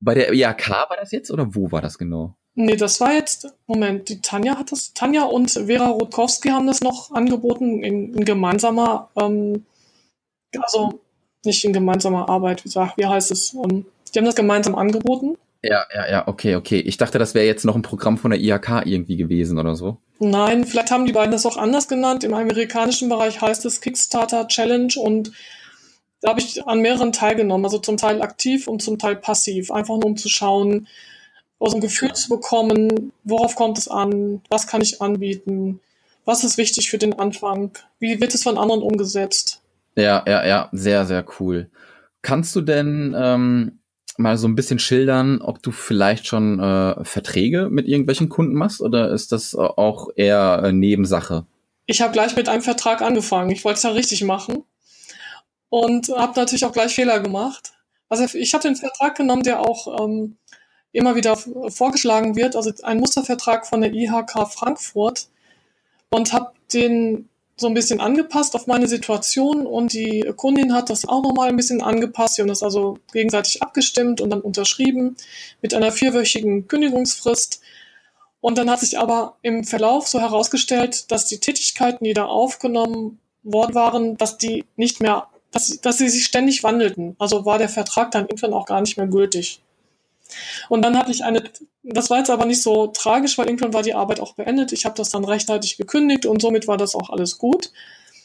[0.00, 2.36] Bei der IAK war das jetzt oder wo war das genau?
[2.56, 6.80] Nee, das war jetzt, Moment, die Tanja hat das, Tanja und Vera Rutkowski haben das
[6.82, 9.64] noch angeboten in, in gemeinsamer, ähm,
[10.60, 11.00] also
[11.44, 13.54] nicht in gemeinsamer Arbeit, wie, sag, wie heißt es?
[13.54, 15.36] Ähm, die haben das gemeinsam angeboten.
[15.62, 16.78] Ja, ja, ja, okay, okay.
[16.78, 19.96] Ich dachte, das wäre jetzt noch ein Programm von der IHK irgendwie gewesen oder so.
[20.18, 22.22] Nein, vielleicht haben die beiden das auch anders genannt.
[22.22, 25.32] Im amerikanischen Bereich heißt es Kickstarter Challenge und
[26.20, 29.94] da habe ich an mehreren teilgenommen, also zum Teil aktiv und zum Teil passiv, einfach
[29.94, 30.86] nur um zu schauen,
[31.64, 35.80] aus ein Gefühl zu bekommen, worauf kommt es an, was kann ich anbieten,
[36.24, 39.62] was ist wichtig für den Anfang, wie wird es von anderen umgesetzt.
[39.96, 41.70] Ja, ja, ja, sehr, sehr cool.
[42.22, 43.78] Kannst du denn ähm,
[44.16, 48.80] mal so ein bisschen schildern, ob du vielleicht schon äh, Verträge mit irgendwelchen Kunden machst
[48.80, 51.46] oder ist das auch eher äh, Nebensache?
[51.86, 53.50] Ich habe gleich mit einem Vertrag angefangen.
[53.50, 54.64] Ich wollte es ja richtig machen
[55.68, 57.72] und habe natürlich auch gleich Fehler gemacht.
[58.08, 60.36] Also ich habe den Vertrag genommen, der auch ähm,
[60.94, 65.26] immer wieder vorgeschlagen wird, also ein Mustervertrag von der IHK Frankfurt
[66.10, 71.06] und habe den so ein bisschen angepasst auf meine Situation und die Kundin hat das
[71.06, 72.36] auch nochmal ein bisschen angepasst.
[72.36, 75.16] Wir haben das also gegenseitig abgestimmt und dann unterschrieben
[75.62, 77.60] mit einer vierwöchigen Kündigungsfrist.
[78.40, 83.20] Und dann hat sich aber im Verlauf so herausgestellt, dass die Tätigkeiten, die da aufgenommen
[83.42, 87.14] worden waren, dass die nicht mehr, dass, dass sie sich ständig wandelten.
[87.18, 89.60] Also war der Vertrag dann irgendwann auch gar nicht mehr gültig.
[90.68, 91.42] Und dann hatte ich eine,
[91.82, 94.72] das war jetzt aber nicht so tragisch, weil irgendwann war die Arbeit auch beendet.
[94.72, 97.72] Ich habe das dann rechtzeitig gekündigt und somit war das auch alles gut.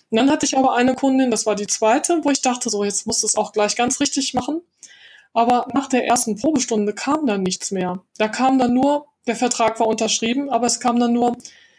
[0.10, 2.84] Und dann hatte ich aber eine Kundin, das war die zweite, wo ich dachte, so
[2.84, 4.62] jetzt muss es auch gleich ganz richtig machen.
[5.34, 8.02] Aber nach der ersten Probestunde kam dann nichts mehr.
[8.17, 11.38] Da kam dann nur, der Vertrag war unterschrieben, aber es kam dann nur,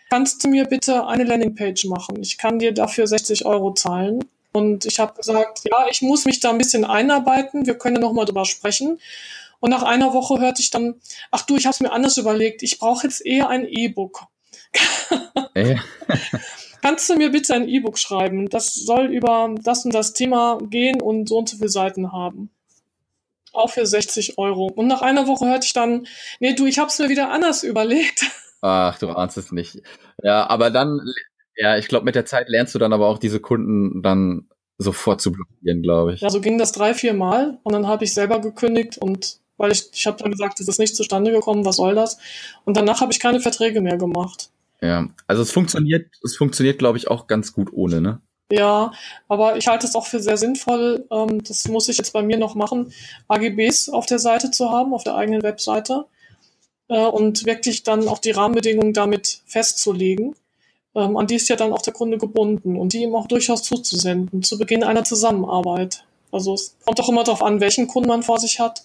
[0.09, 2.23] kannst du mir bitte eine Landingpage machen?
[2.23, 4.25] Ich kann dir dafür 60 Euro zahlen.
[4.53, 7.67] Und ich habe gesagt, ja, ich muss mich da ein bisschen einarbeiten.
[7.67, 9.01] Wir können ja noch mal drüber sprechen.
[9.61, 12.63] Und nach einer Woche hörte ich dann, ach du, ich habe es mir anders überlegt,
[12.63, 14.23] ich brauche jetzt eher ein E-Book.
[16.83, 18.49] Kannst du mir bitte ein E-Book schreiben?
[18.49, 22.51] Das soll über das und das Thema gehen und so und so viele Seiten haben.
[23.53, 24.67] Auch für 60 Euro.
[24.67, 26.07] Und nach einer Woche hörte ich dann,
[26.39, 28.31] nee, du, ich habe es mir wieder anders überlegt.
[28.63, 29.83] Ach, du ahnst es nicht.
[30.23, 31.01] Ja, aber dann,
[31.57, 35.21] ja, ich glaube, mit der Zeit lernst du dann aber auch diese Kunden dann sofort
[35.21, 36.21] zu blockieren, glaube ich.
[36.21, 39.73] Ja, so ging das drei, vier Mal und dann habe ich selber gekündigt und weil
[39.73, 42.17] ich, ich habe dann gesagt, es ist nicht zustande gekommen, was soll das?
[42.65, 44.49] Und danach habe ich keine Verträge mehr gemacht.
[44.81, 48.21] Ja, also es funktioniert, es funktioniert, glaube ich, auch ganz gut ohne, ne?
[48.51, 48.93] Ja,
[49.29, 52.39] aber ich halte es auch für sehr sinnvoll, ähm, das muss ich jetzt bei mir
[52.39, 52.93] noch machen,
[53.29, 56.07] AGBs auf der Seite zu haben, auf der eigenen Webseite
[56.89, 60.35] äh, und wirklich dann auch die Rahmenbedingungen damit festzulegen.
[60.95, 63.63] Ähm, an die ist ja dann auch der Kunde gebunden und die ihm auch durchaus
[63.63, 66.03] zuzusenden, zu Beginn einer Zusammenarbeit.
[66.33, 68.83] Also es kommt auch immer darauf an, welchen Kunden man vor sich hat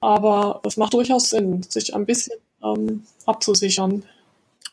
[0.00, 4.04] aber es macht durchaus Sinn, sich ein bisschen ähm, abzusichern.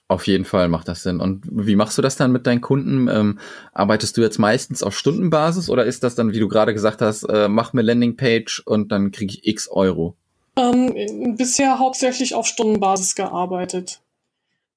[0.07, 1.19] Auf jeden Fall macht das Sinn.
[1.19, 3.07] Und wie machst du das dann mit deinen Kunden?
[3.07, 3.39] Ähm,
[3.73, 7.23] arbeitest du jetzt meistens auf Stundenbasis oder ist das dann, wie du gerade gesagt hast,
[7.23, 10.15] äh, mach mir Landingpage und dann kriege ich x Euro?
[10.57, 14.01] Ähm, bisher hauptsächlich auf Stundenbasis gearbeitet.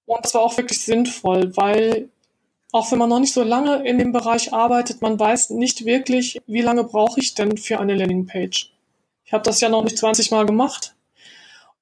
[0.06, 2.08] Und das war auch wirklich sinnvoll, weil
[2.72, 6.40] auch wenn man noch nicht so lange in dem Bereich arbeitet, man weiß nicht wirklich,
[6.46, 8.72] wie lange brauche ich denn für eine Landingpage.
[9.28, 10.94] Ich habe das ja noch nicht 20 Mal gemacht.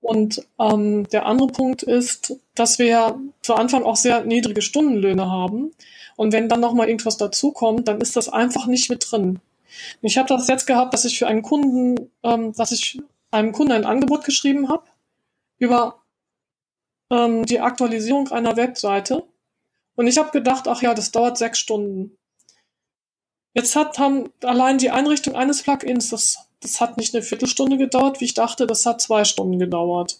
[0.00, 5.70] Und ähm, der andere Punkt ist, dass wir zu Anfang auch sehr niedrige Stundenlöhne haben.
[6.16, 9.38] Und wenn dann nochmal irgendwas dazukommt, dann ist das einfach nicht mit drin.
[10.02, 13.72] Ich habe das jetzt gehabt, dass ich für einen Kunden, ähm, dass ich einem Kunden
[13.72, 14.86] ein Angebot geschrieben habe
[15.58, 16.02] über
[17.12, 19.22] ähm, die Aktualisierung einer Webseite.
[19.94, 22.18] Und ich habe gedacht, ach ja, das dauert sechs Stunden.
[23.54, 28.20] Jetzt hat haben allein die Einrichtung eines Plugins, das das hat nicht eine Viertelstunde gedauert,
[28.20, 30.18] wie ich dachte, das hat zwei Stunden gedauert.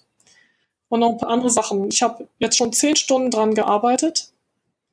[0.88, 1.88] Und noch ein paar andere Sachen.
[1.90, 4.32] Ich habe jetzt schon zehn Stunden dran gearbeitet,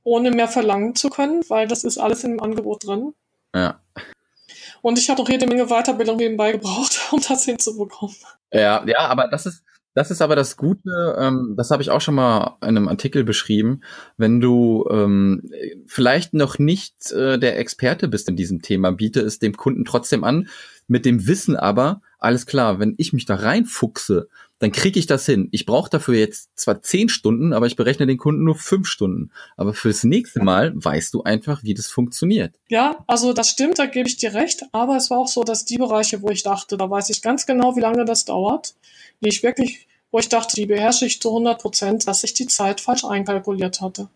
[0.03, 3.13] ohne mehr verlangen zu können, weil das ist alles im Angebot drin.
[3.53, 3.79] Ja.
[4.81, 8.15] Und ich habe noch jede Menge Weiterbildung nebenbei gebraucht, um das hinzubekommen.
[8.51, 12.01] Ja, ja, aber das ist, das ist aber das Gute, ähm, das habe ich auch
[12.01, 13.81] schon mal in einem Artikel beschrieben,
[14.17, 15.51] wenn du ähm,
[15.85, 20.23] vielleicht noch nicht äh, der Experte bist in diesem Thema, biete es dem Kunden trotzdem
[20.23, 20.47] an,
[20.87, 24.29] mit dem Wissen aber, alles klar, wenn ich mich da reinfuchse,
[24.59, 25.49] dann kriege ich das hin.
[25.51, 29.29] Ich brauche dafür jetzt zwar zehn Stunden, aber ich berechne den Kunden nur fünf Stunden.
[29.57, 32.55] Aber fürs nächste Mal weißt du einfach, wie das funktioniert.
[32.69, 34.63] Ja, also das stimmt, da gebe ich dir recht.
[34.71, 37.45] Aber es war auch so, dass die Bereiche, wo ich dachte, da weiß ich ganz
[37.45, 38.75] genau, wie lange das dauert,
[39.23, 42.47] die ich wirklich, wo ich dachte, die beherrsche ich zu 100 Prozent, dass ich die
[42.47, 44.09] Zeit falsch einkalkuliert hatte.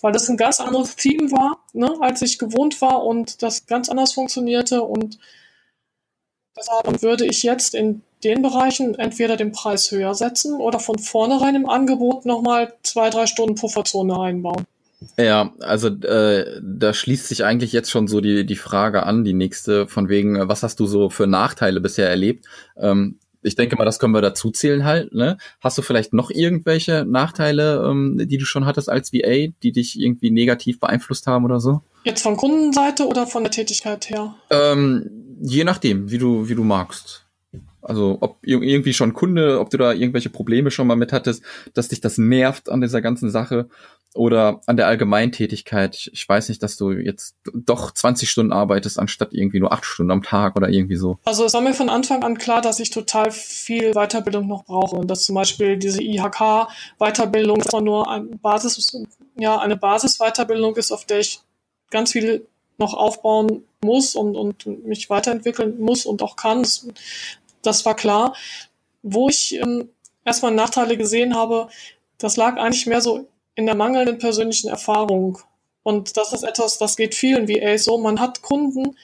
[0.00, 3.88] Weil das ein ganz anderes Team war, ne, als ich gewohnt war und das ganz
[3.88, 5.18] anders funktionierte und
[6.56, 11.56] Deshalb würde ich jetzt in den Bereichen entweder den Preis höher setzen oder von vornherein
[11.56, 14.66] im Angebot nochmal zwei, drei Stunden Pufferzone einbauen.
[15.16, 19.32] Ja, also äh, da schließt sich eigentlich jetzt schon so die, die Frage an, die
[19.32, 22.46] nächste, von wegen, was hast du so für Nachteile bisher erlebt?
[22.76, 25.12] Ähm, ich denke mal, das können wir dazu zählen halt.
[25.12, 25.36] Ne?
[25.60, 30.00] Hast du vielleicht noch irgendwelche Nachteile, ähm, die du schon hattest als VA, die dich
[30.00, 31.80] irgendwie negativ beeinflusst haben oder so?
[32.04, 34.34] Jetzt von Kundenseite oder von der Tätigkeit her?
[34.50, 37.26] Ähm, je nachdem, wie du, wie du magst.
[37.82, 41.42] Also ob irgendwie schon Kunde, ob du da irgendwelche Probleme schon mal mit hattest,
[41.74, 43.68] dass dich das nervt an dieser ganzen Sache
[44.14, 46.10] oder an der Allgemeintätigkeit.
[46.12, 50.10] Ich weiß nicht, dass du jetzt doch 20 Stunden arbeitest, anstatt irgendwie nur 8 Stunden
[50.10, 51.18] am Tag oder irgendwie so.
[51.24, 54.96] Also es war mir von Anfang an klar, dass ich total viel Weiterbildung noch brauche
[54.96, 59.02] und dass zum Beispiel diese IHK-Weiterbildung nur ein Basis,
[59.36, 61.40] ja, eine Basisweiterbildung ist, auf der ich
[61.90, 62.46] ganz viel
[62.78, 66.62] noch aufbauen muss und, und mich weiterentwickeln muss und auch kann.
[66.62, 66.86] Das,
[67.62, 68.34] das war klar.
[69.02, 69.88] Wo ich ähm,
[70.24, 71.68] erstmal Nachteile gesehen habe,
[72.18, 75.38] das lag eigentlich mehr so in der mangelnden persönlichen Erfahrung.
[75.82, 77.98] Und das ist etwas, das geht vielen VAs so.
[77.98, 78.96] Man hat Kunden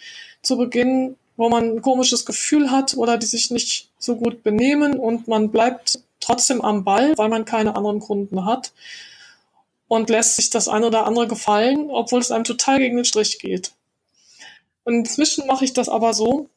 [0.43, 4.99] zu Beginn, wo man ein komisches Gefühl hat oder die sich nicht so gut benehmen
[4.99, 8.73] und man bleibt trotzdem am Ball, weil man keine anderen Kunden hat
[9.89, 13.39] und lässt sich das eine oder andere gefallen, obwohl es einem total gegen den Strich
[13.39, 13.73] geht.
[14.85, 16.49] Und inzwischen mache ich das aber so,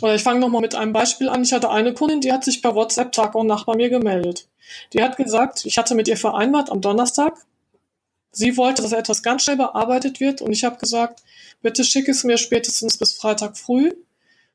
[0.00, 1.42] oder ich fange nochmal mit einem Beispiel an.
[1.42, 4.48] Ich hatte eine Kundin, die hat sich per WhatsApp Tag und Nacht bei mir gemeldet.
[4.92, 7.36] Die hat gesagt, ich hatte mit ihr vereinbart am Donnerstag.
[8.32, 11.22] Sie wollte, dass etwas ganz schnell bearbeitet wird und ich habe gesagt,
[11.62, 13.92] bitte schick es mir spätestens bis Freitag früh.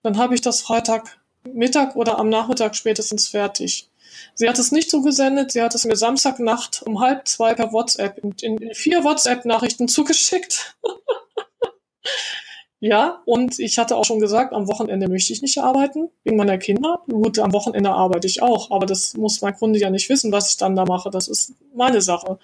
[0.03, 3.89] Dann habe ich das Freitag Mittag oder am Nachmittag spätestens fertig.
[4.35, 8.17] Sie hat es nicht zugesendet, sie hat es mir Samstagnacht um halb zwei per WhatsApp
[8.17, 10.75] in, in vier WhatsApp-Nachrichten zugeschickt.
[12.81, 16.57] Ja, und ich hatte auch schon gesagt, am Wochenende möchte ich nicht arbeiten, wegen meiner
[16.57, 17.01] Kinder.
[17.09, 20.51] Gut, am Wochenende arbeite ich auch, aber das muss mein Kunde ja nicht wissen, was
[20.51, 21.09] ich dann da mache.
[21.09, 22.39] Das ist meine Sache.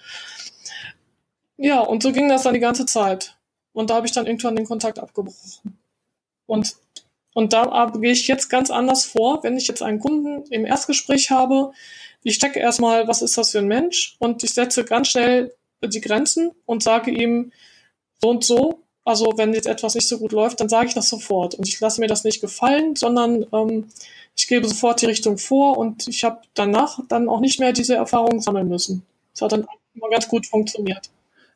[1.56, 3.36] Ja, und so ging das dann die ganze Zeit.
[3.72, 5.78] Und da habe ich dann irgendwann den Kontakt abgebrochen.
[6.44, 6.76] Und,
[7.32, 11.30] und da gehe ich jetzt ganz anders vor, wenn ich jetzt einen Kunden im Erstgespräch
[11.30, 11.72] habe.
[12.22, 14.16] Ich checke erstmal, was ist das für ein Mensch?
[14.18, 17.52] Und ich setze ganz schnell die Grenzen und sage ihm,
[18.20, 21.08] so und so, also wenn jetzt etwas nicht so gut läuft, dann sage ich das
[21.08, 21.54] sofort.
[21.54, 23.88] Und ich lasse mir das nicht gefallen, sondern ähm,
[24.36, 27.94] ich gebe sofort die Richtung vor und ich habe danach dann auch nicht mehr diese
[27.94, 29.06] Erfahrung sammeln müssen.
[29.32, 31.08] Das hat dann immer ganz gut funktioniert.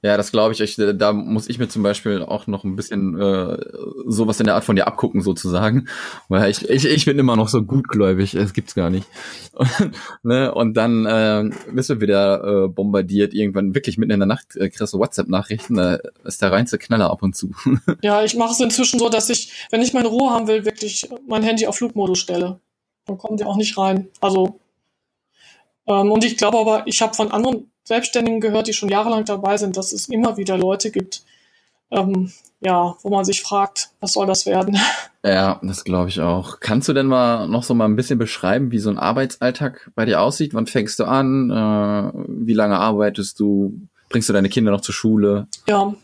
[0.03, 0.61] Ja, das glaube ich.
[0.61, 0.77] ich.
[0.77, 3.59] Da muss ich mir zum Beispiel auch noch ein bisschen äh,
[4.07, 5.89] sowas in der Art von dir abgucken, sozusagen.
[6.29, 9.07] Weil ich, ich, ich bin immer noch so gutgläubig, es gibt's gar nicht.
[9.53, 10.55] Und, ne?
[10.55, 14.71] und dann äh, bist du wieder äh, bombardiert, irgendwann wirklich mitten in der Nacht äh,
[14.71, 17.53] kriegst du WhatsApp-Nachrichten, da ist der reinste Knaller ab und zu.
[18.03, 21.09] ja, ich mache es inzwischen so, dass ich, wenn ich meine Ruhe haben will, wirklich
[21.29, 22.61] mein Handy auf Flugmodus stelle.
[23.05, 24.09] Dann kommen die auch nicht rein.
[24.21, 24.61] Also
[25.87, 29.57] ähm, und ich glaube aber, ich habe von anderen Selbstständigen gehört, die schon jahrelang dabei
[29.57, 31.23] sind, dass es immer wieder Leute gibt,
[31.91, 34.79] ähm, ja, wo man sich fragt, was soll das werden?
[35.23, 36.61] Ja, das glaube ich auch.
[36.61, 40.07] Kannst du denn mal noch so mal ein bisschen beschreiben, wie so ein Arbeitsalltag bei
[40.07, 40.55] dir aussieht?
[40.55, 41.51] Wann fängst du an?
[41.51, 43.75] Äh, wie lange arbeitest du?
[44.09, 45.47] Bringst du deine Kinder noch zur Schule?
[45.69, 45.95] Ja,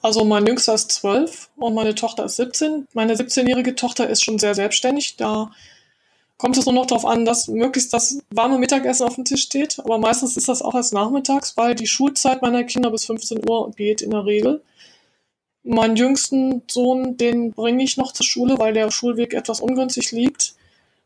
[0.00, 2.86] also mein Jüngster ist zwölf und meine Tochter ist 17.
[2.94, 5.16] Meine 17-jährige Tochter ist schon sehr selbstständig.
[5.16, 5.50] Da
[6.42, 9.78] kommt es nur noch darauf an, dass möglichst das warme Mittagessen auf dem Tisch steht.
[9.78, 13.70] Aber meistens ist das auch erst nachmittags, weil die Schulzeit meiner Kinder bis 15 Uhr
[13.76, 14.60] geht in der Regel.
[15.62, 20.56] Meinen jüngsten Sohn, den bringe ich noch zur Schule, weil der Schulweg etwas ungünstig liegt.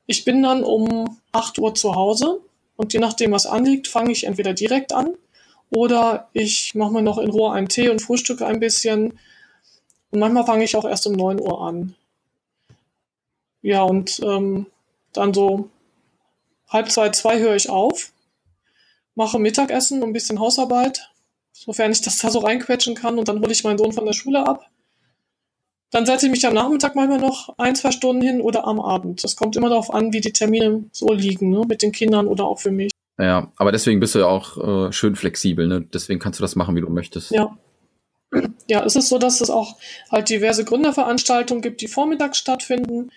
[0.06, 2.40] Ich bin dann um 8 Uhr zu Hause
[2.76, 5.16] und je nachdem, was anliegt, fange ich entweder direkt an
[5.68, 9.18] oder ich mache mir noch in Ruhe einen Tee und frühstücke ein bisschen.
[10.12, 11.94] Und manchmal fange ich auch erst um 9 Uhr an.
[13.60, 14.64] Ja, und ähm,
[15.16, 15.70] dann so
[16.68, 18.12] halb zwei, zwei höre ich auf,
[19.14, 21.10] mache Mittagessen und ein bisschen Hausarbeit,
[21.52, 24.12] sofern ich das da so reinquetschen kann und dann hole ich meinen Sohn von der
[24.12, 24.70] Schule ab.
[25.90, 29.22] Dann setze ich mich am Nachmittag manchmal noch ein, zwei Stunden hin oder am Abend.
[29.22, 31.62] Das kommt immer darauf an, wie die Termine so liegen, ne?
[31.66, 32.90] mit den Kindern oder auch für mich.
[33.18, 35.80] Ja, aber deswegen bist du ja auch äh, schön flexibel, ne?
[35.80, 37.30] Deswegen kannst du das machen, wie du möchtest.
[37.30, 37.56] Ja.
[38.68, 39.76] Ja, es ist so, dass es auch
[40.10, 43.10] halt diverse Gründerveranstaltungen gibt, die vormittags stattfinden.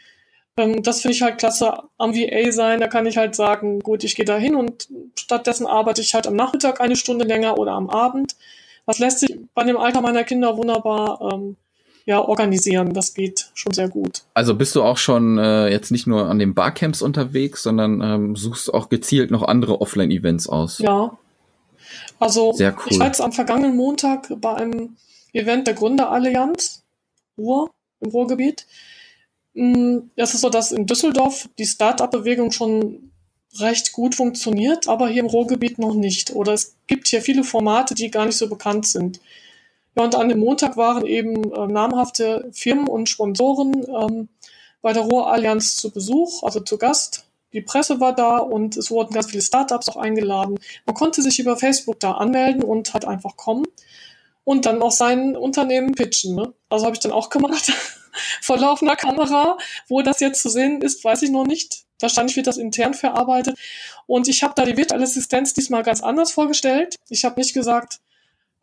[0.60, 2.80] Ähm, das finde ich halt klasse am VA sein.
[2.80, 6.28] Da kann ich halt sagen, gut, ich gehe da hin und stattdessen arbeite ich halt
[6.28, 8.36] am Nachmittag eine Stunde länger oder am Abend.
[8.86, 11.56] Das lässt sich bei dem Alter meiner Kinder wunderbar ähm,
[12.06, 12.93] ja, organisieren.
[12.93, 14.24] Das geht schon sehr gut.
[14.34, 18.36] Also bist du auch schon äh, jetzt nicht nur an den Barcamps unterwegs, sondern ähm,
[18.36, 20.80] suchst auch gezielt noch andere Offline-Events aus?
[20.80, 21.17] Ja.
[22.19, 22.88] Also sehr cool.
[22.89, 24.98] ich war jetzt am vergangenen Montag bei einem
[25.34, 26.84] Event der Gründerallianz
[27.38, 27.69] Ruhr
[28.02, 28.65] im Ruhrgebiet
[30.15, 33.12] es ist so, dass in Düsseldorf die Start-up-Bewegung schon
[33.60, 36.36] recht gut funktioniert, aber hier im Ruhrgebiet noch nicht.
[36.36, 39.19] Oder es gibt hier viele Formate, die gar nicht so bekannt sind.
[39.95, 44.30] Ja, und an dem Montag waren eben äh, namhafte Firmen und Sponsoren ähm,
[44.82, 47.26] bei der Ruhrallianz zu Besuch, also zu Gast.
[47.52, 50.60] Die Presse war da und es wurden ganz viele Startups auch eingeladen.
[50.86, 53.65] Man konnte sich über Facebook da anmelden und halt einfach kommen
[54.43, 56.36] und dann auch sein Unternehmen pitchen.
[56.36, 56.54] Ne?
[56.69, 57.74] Also habe ich dann auch gemacht
[58.41, 59.58] vor laufender Kamera.
[59.88, 61.84] Wo das jetzt zu sehen ist, weiß ich noch nicht.
[61.99, 63.58] Wahrscheinlich wird das intern verarbeitet.
[64.08, 66.95] Und ich habe da die virtuelle Assistenz diesmal ganz anders vorgestellt.
[67.10, 67.99] Ich habe nicht gesagt,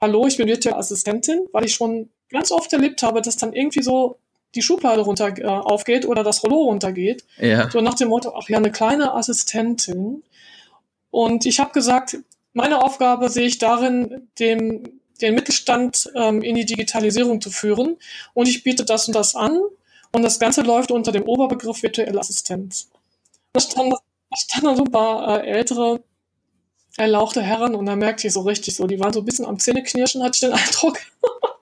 [0.00, 3.82] hallo, ich bin virtuelle Assistentin, weil ich schon ganz oft erlebt habe, dass dann irgendwie
[3.82, 4.18] so
[4.54, 7.24] die Schublade runter äh, aufgeht oder das Rollo runtergeht.
[7.38, 7.70] Ja.
[7.70, 10.22] So nach dem Motto, ach ja, eine kleine Assistentin.
[11.10, 12.18] Und ich habe gesagt,
[12.52, 17.96] meine Aufgabe sehe ich darin, dem, den Mittelstand ähm, in die Digitalisierung zu führen.
[18.35, 19.61] Und ich biete das und das an.
[20.12, 22.88] Und das Ganze läuft unter dem Oberbegriff virtuelle Assistenz.
[23.52, 26.02] Da standen, da standen so ein paar äh, ältere,
[26.96, 29.59] erlauchte Herren und da merkte ich so richtig so, die waren so ein bisschen am
[29.59, 30.98] Zähneknirschen, hatte ich den Eindruck.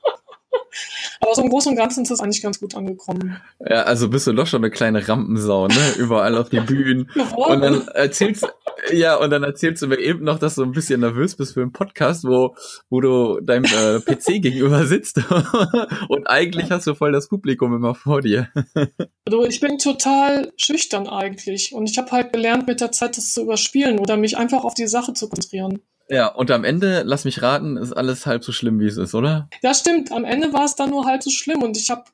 [1.24, 3.40] Aber so im Großen und Ganzen ist das eigentlich ganz gut angekommen.
[3.66, 5.94] Ja, also bist du doch schon eine kleine Rampensau, ne?
[5.96, 7.10] Überall auf die Bühnen.
[7.36, 8.46] und dann erzählst,
[8.92, 11.62] ja, und dann erzählst du mir eben noch, dass du ein bisschen nervös bist für
[11.62, 12.54] einen Podcast, wo,
[12.90, 15.18] wo du deinem äh, PC gegenüber sitzt.
[16.08, 18.50] und eigentlich hast du voll das Publikum immer vor dir.
[19.24, 21.72] also ich bin total schüchtern eigentlich.
[21.72, 24.74] Und ich habe halt gelernt, mit der Zeit das zu überspielen oder mich einfach auf
[24.74, 25.80] die Sache zu konzentrieren.
[26.08, 29.14] Ja, und am Ende, lass mich raten, ist alles halb so schlimm, wie es ist,
[29.14, 29.48] oder?
[29.62, 30.12] Ja, stimmt.
[30.12, 31.62] Am Ende war es dann nur halb so schlimm.
[31.62, 32.04] Und ich habe,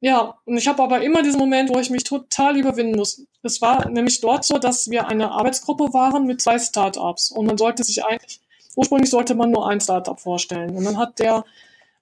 [0.00, 3.26] ja, und ich habe aber immer diesen Moment, wo ich mich total überwinden muss.
[3.42, 7.32] Es war nämlich dort so, dass wir eine Arbeitsgruppe waren mit zwei Startups.
[7.32, 8.40] Und man sollte sich eigentlich,
[8.76, 10.76] ursprünglich sollte man nur ein Startup vorstellen.
[10.76, 11.44] Und dann hat der,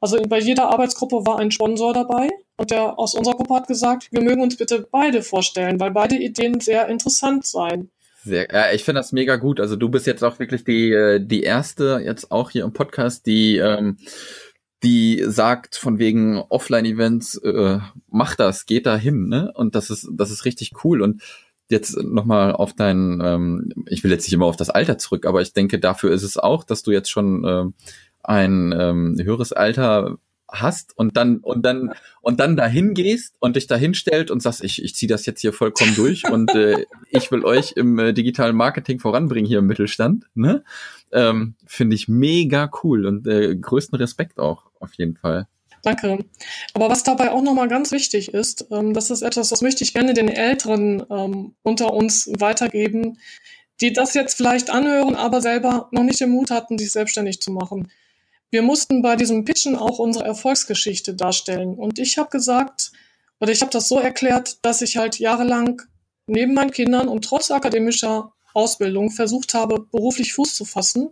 [0.01, 2.29] also bei jeder Arbeitsgruppe war ein Sponsor dabei.
[2.59, 6.17] Und der aus unserer Gruppe hat gesagt, wir mögen uns bitte beide vorstellen, weil beide
[6.17, 7.91] Ideen sehr interessant seien.
[8.29, 9.59] Sehr, ja, ich finde das mega gut.
[9.59, 13.25] Also du bist jetzt auch wirklich die, äh, die erste, jetzt auch hier im Podcast,
[13.25, 13.97] die, ähm,
[14.83, 17.79] die sagt von wegen Offline-Events, äh,
[18.11, 19.51] mach das, geht da hin, ne?
[19.55, 21.01] Und das ist, das ist richtig cool.
[21.01, 21.23] Und
[21.71, 25.41] jetzt nochmal auf dein, ähm, ich will jetzt nicht immer auf das Alter zurück, aber
[25.41, 27.65] ich denke, dafür ist es auch, dass du jetzt schon äh,
[28.23, 33.67] ein ähm, höheres Alter hast und dann und dann und dann dahin gehst und dich
[33.67, 37.31] dahin stellt und sagst, ich, ich ziehe das jetzt hier vollkommen durch und äh, ich
[37.31, 40.65] will euch im äh, digitalen Marketing voranbringen hier im Mittelstand, ne?
[41.11, 45.47] Ähm, Finde ich mega cool und äh, größten Respekt auch auf jeden Fall.
[45.83, 46.25] Danke.
[46.75, 49.95] Aber was dabei auch nochmal ganz wichtig ist, ähm, das ist etwas, das möchte ich
[49.95, 53.19] gerne den Älteren ähm, unter uns weitergeben,
[53.81, 57.53] die das jetzt vielleicht anhören, aber selber noch nicht den Mut hatten, sich selbstständig zu
[57.53, 57.91] machen.
[58.51, 61.75] Wir mussten bei diesem Pitchen auch unsere Erfolgsgeschichte darstellen.
[61.75, 62.93] Und ich habe gesagt,
[63.41, 65.83] oder ich habe das so erklärt, dass ich halt jahrelang
[66.27, 71.11] neben meinen Kindern und trotz akademischer Ausbildung versucht habe, beruflich Fuß zu fassen.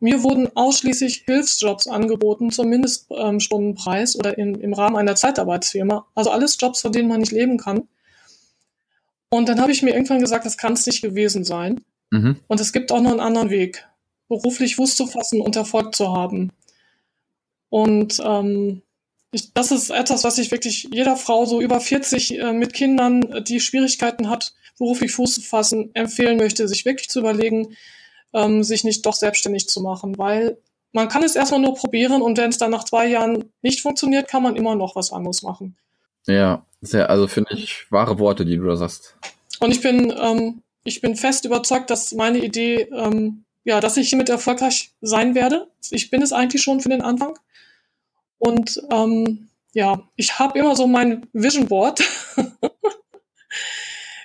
[0.00, 6.06] Mir wurden ausschließlich Hilfsjobs angeboten zum Mindeststundenpreis oder in, im Rahmen einer Zeitarbeitsfirma.
[6.14, 7.88] Also alles Jobs, von denen man nicht leben kann.
[9.30, 11.80] Und dann habe ich mir irgendwann gesagt, das kann es nicht gewesen sein.
[12.10, 12.36] Mhm.
[12.46, 13.86] Und es gibt auch noch einen anderen Weg,
[14.28, 16.52] beruflich Fuß zu fassen und Erfolg zu haben.
[17.70, 18.82] Und ähm,
[19.30, 23.44] ich, das ist etwas, was ich wirklich jeder Frau so über 40 äh, mit Kindern,
[23.44, 27.76] die Schwierigkeiten hat, beruflich Fuß zu fassen, empfehlen möchte, sich wirklich zu überlegen,
[28.32, 30.58] ähm, sich nicht doch selbstständig zu machen, weil
[30.92, 34.28] man kann es erstmal nur probieren und wenn es dann nach zwei Jahren nicht funktioniert,
[34.28, 35.76] kann man immer noch was anderes machen.
[36.26, 39.16] Ja, sehr, also finde ich wahre Worte, die du da sagst.
[39.60, 44.08] Und ich bin, ähm, ich bin fest überzeugt, dass meine Idee, ähm, ja, dass ich
[44.08, 45.68] hiermit erfolgreich sein werde.
[45.90, 47.38] Ich bin es eigentlich schon für den Anfang.
[48.38, 52.02] Und ähm, ja, ich habe immer so mein Vision Board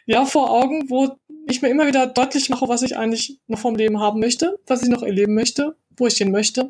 [0.06, 3.76] ja vor Augen, wo ich mir immer wieder deutlich mache, was ich eigentlich noch vom
[3.76, 6.70] Leben haben möchte, was ich noch erleben möchte, wo ich hin möchte.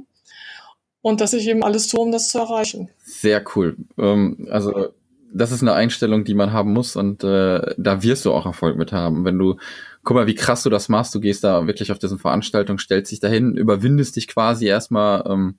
[1.01, 2.89] Und dass ich eben alles tue, um das zu erreichen.
[3.03, 3.75] Sehr cool.
[3.97, 4.93] Ähm, also
[5.33, 8.77] das ist eine Einstellung, die man haben muss und äh, da wirst du auch Erfolg
[8.77, 9.25] mit haben.
[9.25, 9.57] Wenn du,
[10.03, 13.11] guck mal, wie krass du das machst, du gehst da wirklich auf diesen Veranstaltung, stellst
[13.11, 15.57] dich dahin, überwindest dich quasi erstmal ähm,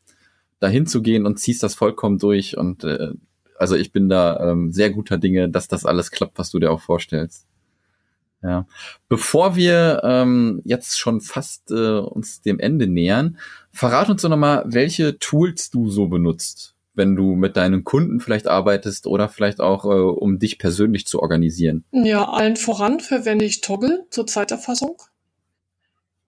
[0.65, 2.57] dahin zu gehen und ziehst das vollkommen durch.
[2.57, 3.11] Und äh,
[3.59, 6.73] also ich bin da ähm, sehr guter Dinge, dass das alles klappt, was du dir
[6.73, 7.47] auch vorstellst.
[8.43, 8.67] Ja.
[9.09, 13.39] Bevor wir ähm, jetzt schon fast äh, uns dem Ende nähern,
[13.73, 18.47] verrat uns doch nochmal, welche Tools du so benutzt, wenn du mit deinen Kunden vielleicht
[18.47, 21.85] arbeitest oder vielleicht auch, äh, um dich persönlich zu organisieren.
[21.93, 24.97] Ja, allen voran verwende ich Toggle zur Zeiterfassung.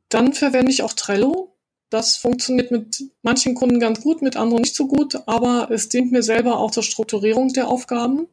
[0.08, 1.55] Dann verwende ich auch Trello.
[1.96, 6.12] Das funktioniert mit manchen Kunden ganz gut, mit anderen nicht so gut, aber es dient
[6.12, 8.26] mir selber auch zur Strukturierung der Aufgaben.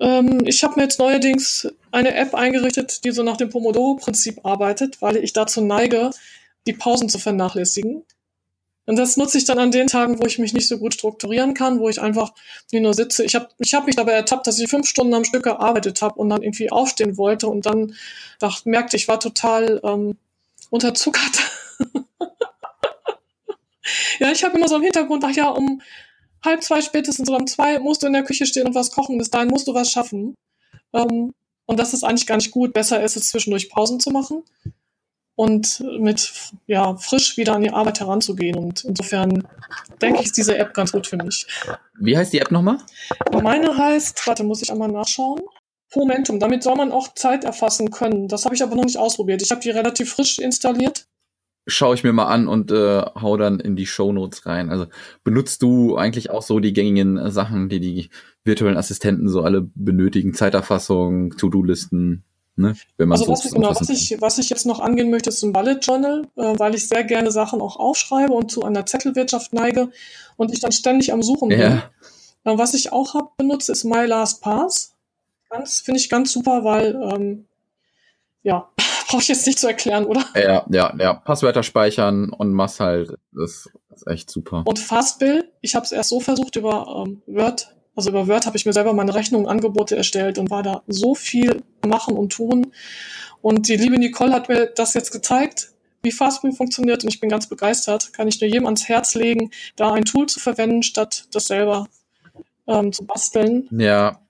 [0.00, 5.02] Ähm, ich habe mir jetzt neuerdings eine App eingerichtet, die so nach dem Pomodoro-Prinzip arbeitet,
[5.02, 6.08] weil ich dazu neige,
[6.66, 8.02] die Pausen zu vernachlässigen.
[8.86, 11.52] Und das nutze ich dann an den Tagen, wo ich mich nicht so gut strukturieren
[11.52, 12.32] kann, wo ich einfach
[12.72, 13.24] nur sitze.
[13.24, 16.14] Ich habe ich hab mich dabei ertappt, dass ich fünf Stunden am Stück gearbeitet habe
[16.14, 17.94] und dann irgendwie aufstehen wollte und dann
[18.38, 20.16] dachte, merkte, ich war total ähm,
[20.70, 21.50] unterzuckert.
[24.20, 25.80] ja, ich habe immer so im Hintergrund, ach ja, um
[26.44, 29.18] halb zwei spätestens oder um zwei musst du in der Küche stehen und was kochen.
[29.18, 30.34] Bis dahin musst du was schaffen.
[30.92, 31.32] Ähm,
[31.66, 32.72] und das ist eigentlich gar nicht gut.
[32.72, 34.42] Besser ist es, zwischendurch Pausen zu machen
[35.36, 36.32] und mit
[36.66, 38.56] ja, frisch wieder an die Arbeit heranzugehen.
[38.56, 39.46] Und insofern
[40.00, 41.46] denke ich, ist diese App ganz gut für mich.
[41.98, 42.78] Wie heißt die App nochmal?
[43.32, 45.40] Meine heißt, warte, muss ich einmal nachschauen.
[45.94, 46.40] Momentum.
[46.40, 48.28] Damit soll man auch Zeit erfassen können.
[48.28, 49.42] Das habe ich aber noch nicht ausprobiert.
[49.42, 51.06] Ich habe die relativ frisch installiert.
[51.66, 54.70] Schaue ich mir mal an und äh, hau dann in die Show Notes rein.
[54.70, 54.86] Also
[55.22, 58.10] benutzt du eigentlich auch so die gängigen Sachen, die die
[58.44, 60.34] virtuellen Assistenten so alle benötigen?
[60.34, 62.24] Zeiterfassung, To-Do-Listen?
[62.56, 62.76] Ne?
[62.96, 65.42] Wenn man also so was, genau, was, ich, was ich jetzt noch angehen möchte, ist
[65.42, 69.52] ein Bullet Journal, äh, weil ich sehr gerne Sachen auch aufschreibe und zu einer Zettelwirtschaft
[69.52, 69.90] neige
[70.36, 71.60] und ich dann ständig am Suchen bin.
[71.60, 71.90] Ja.
[72.44, 74.94] Äh, was ich auch hab, benutze, ist My Last Pass.
[75.50, 77.46] Ganz, finde ich ganz super, weil ähm,
[78.44, 78.68] ja,
[79.08, 80.24] brauche ich jetzt nicht zu erklären, oder?
[80.34, 81.14] Ja, ja, ja.
[81.14, 84.62] Passwörter speichern und machst halt, das ist echt super.
[84.66, 88.56] Und Fastbill, ich habe es erst so versucht über ähm, Word also über Word habe
[88.56, 92.72] ich mir selber meine Rechnungen, Angebote erstellt und war da so viel machen und tun.
[93.40, 95.70] Und die liebe Nicole hat mir das jetzt gezeigt,
[96.02, 98.12] wie Fastbill funktioniert und ich bin ganz begeistert.
[98.12, 101.86] Kann ich nur jedem ans Herz legen, da ein Tool zu verwenden, statt das selber
[102.66, 103.68] ähm, zu basteln.
[103.70, 104.20] Ja,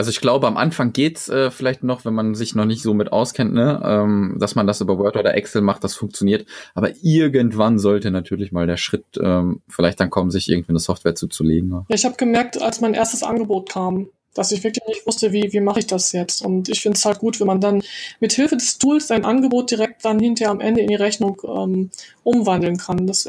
[0.00, 2.94] also ich glaube, am Anfang geht's äh, vielleicht noch, wenn man sich noch nicht so
[2.94, 6.46] mit auskennt, ne, ähm, dass man das über Word oder Excel macht, das funktioniert.
[6.74, 11.14] Aber irgendwann sollte natürlich mal der Schritt ähm, vielleicht dann kommen, sich irgendwie eine Software
[11.14, 11.70] zuzulegen.
[11.70, 15.52] Ja, ich habe gemerkt, als mein erstes Angebot kam, dass ich wirklich nicht wusste, wie,
[15.52, 16.40] wie mache ich das jetzt.
[16.40, 17.82] Und ich finde es halt gut, wenn man dann
[18.20, 21.90] mit Hilfe des Tools sein Angebot direkt dann hinterher am Ende in die Rechnung ähm,
[22.22, 23.06] umwandeln kann.
[23.06, 23.28] Das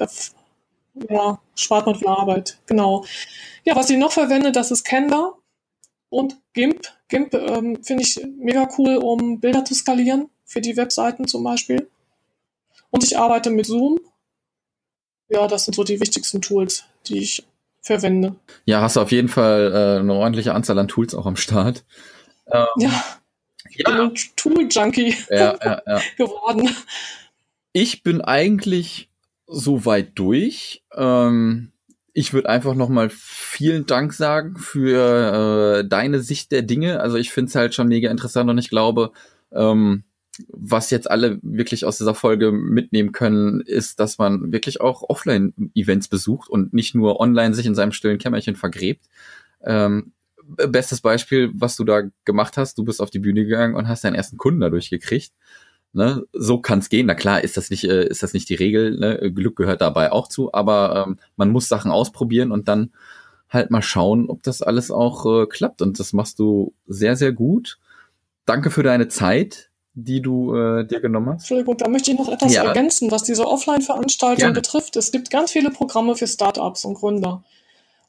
[1.09, 2.59] ja, spart man viel Arbeit.
[2.65, 3.03] Genau.
[3.65, 5.34] Ja, was ich noch verwende, das ist Canva.
[6.12, 11.26] Und GIMP, GIMP ähm, finde ich mega cool, um Bilder zu skalieren, für die Webseiten
[11.26, 11.88] zum Beispiel.
[12.89, 13.97] Und ich arbeite mit Zoom.
[15.30, 17.45] Ja, das sind so die wichtigsten Tools, die ich
[17.82, 18.36] verwende.
[18.66, 21.86] Ja, hast du auf jeden Fall äh, eine ordentliche Anzahl an Tools auch am Start.
[22.47, 23.03] Ähm, ja,
[23.70, 23.89] ich ja.
[23.89, 26.01] bin ein Tool-Junkie ja, ja, ja.
[26.18, 26.76] geworden.
[27.72, 29.09] Ich bin eigentlich
[29.47, 30.84] so weit durch.
[30.93, 31.72] Ähm,
[32.14, 36.99] ich würde einfach nochmal vielen Dank sagen für äh, deine Sicht der Dinge.
[36.99, 39.12] Also ich finde es halt schon mega interessant und ich glaube,
[39.51, 40.03] ähm,
[40.47, 46.07] was jetzt alle wirklich aus dieser Folge mitnehmen können, ist, dass man wirklich auch Offline-Events
[46.07, 49.05] besucht und nicht nur online sich in seinem stillen Kämmerchen vergräbt.
[49.64, 53.88] Ähm, bestes Beispiel, was du da gemacht hast, du bist auf die Bühne gegangen und
[53.88, 55.34] hast deinen ersten Kunden dadurch gekriegt.
[55.94, 57.08] Ne, so kann es gehen.
[57.08, 58.98] Na klar, ist das nicht, äh, ist das nicht die Regel.
[58.98, 59.32] Ne?
[59.34, 62.92] Glück gehört dabei auch zu, aber ähm, man muss Sachen ausprobieren und dann
[63.50, 65.82] halt mal schauen, ob das alles auch äh, klappt.
[65.82, 67.78] Und das machst du sehr, sehr gut.
[68.46, 71.42] Danke für deine Zeit, die du äh, dir genommen hast.
[71.42, 72.64] Entschuldigung, da möchte ich noch etwas ja.
[72.64, 74.96] ergänzen, was diese Offline-Veranstaltung betrifft.
[74.96, 77.44] Es gibt ganz viele Programme für Startups und Gründer.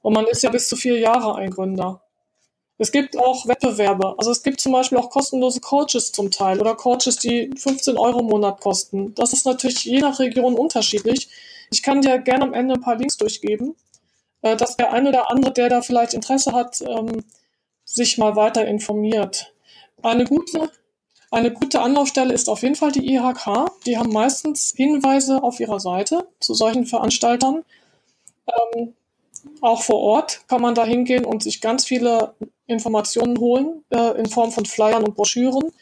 [0.01, 2.03] Und man ist ja bis zu vier Jahre ein Gründer.
[2.79, 4.15] Es gibt auch Wettbewerbe.
[4.19, 8.21] Also es gibt zum Beispiel auch kostenlose Coaches zum Teil oder Coaches, die 15 Euro
[8.21, 9.15] im Monat kosten.
[9.15, 11.29] Das ist natürlich je nach Region unterschiedlich.
[11.71, 13.77] Ich kann dir gerne am Ende ein paar Links durchgeben,
[14.43, 17.25] äh, dass der eine oder andere, der da vielleicht Interesse hat, ähm,
[17.85, 19.53] sich mal weiter informiert.
[20.03, 20.71] Eine gute,
[21.31, 23.71] eine gute Anlaufstelle ist auf jeden Fall die IHK.
[23.87, 27.65] Die haben meistens Hinweise auf ihrer Seite zu solchen Veranstaltern.
[29.61, 32.35] Auch vor Ort kann man da hingehen und sich ganz viele
[32.67, 35.73] Informationen holen äh, in Form von Flyern und Broschüren.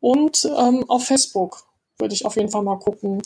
[0.00, 1.64] Und ähm, auf Facebook
[1.98, 3.22] würde ich auf jeden Fall mal gucken.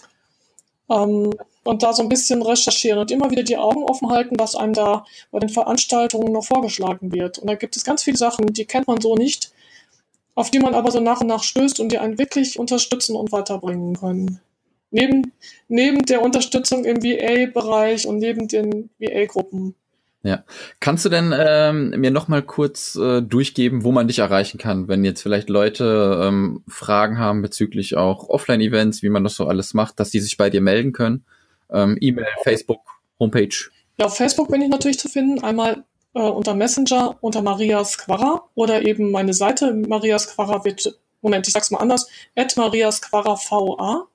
[0.91, 1.33] Ähm,
[1.65, 4.73] und da so ein bisschen recherchieren und immer wieder die Augen offen halten, was einem
[4.73, 7.39] da bei den Veranstaltungen noch vorgeschlagen wird.
[7.39, 9.53] Und da gibt es ganz viele Sachen, die kennt man so nicht,
[10.37, 13.33] auf die man aber so nach und nach stößt und die einen wirklich unterstützen und
[13.33, 14.41] weiterbringen können.
[14.97, 15.33] Neben,
[15.69, 19.75] neben der Unterstützung im VA-Bereich und neben den VA-Gruppen.
[20.23, 20.43] Ja.
[20.81, 24.89] Kannst du denn ähm, mir noch mal kurz äh, durchgeben, wo man dich erreichen kann,
[24.89, 29.75] wenn jetzt vielleicht Leute ähm, Fragen haben bezüglich auch Offline-Events, wie man das so alles
[29.75, 31.27] macht, dass die sich bei dir melden können?
[31.71, 32.81] Ähm, E-Mail, Facebook,
[33.21, 33.55] Homepage.
[33.99, 35.45] Ja, auf Facebook bin ich natürlich zu finden.
[35.45, 35.85] Einmal
[36.15, 41.53] äh, unter Messenger, unter Marias Quara oder eben meine Seite Marias Quara wird, Moment, ich
[41.53, 44.09] sag's mal anders, at Marias Quara VA.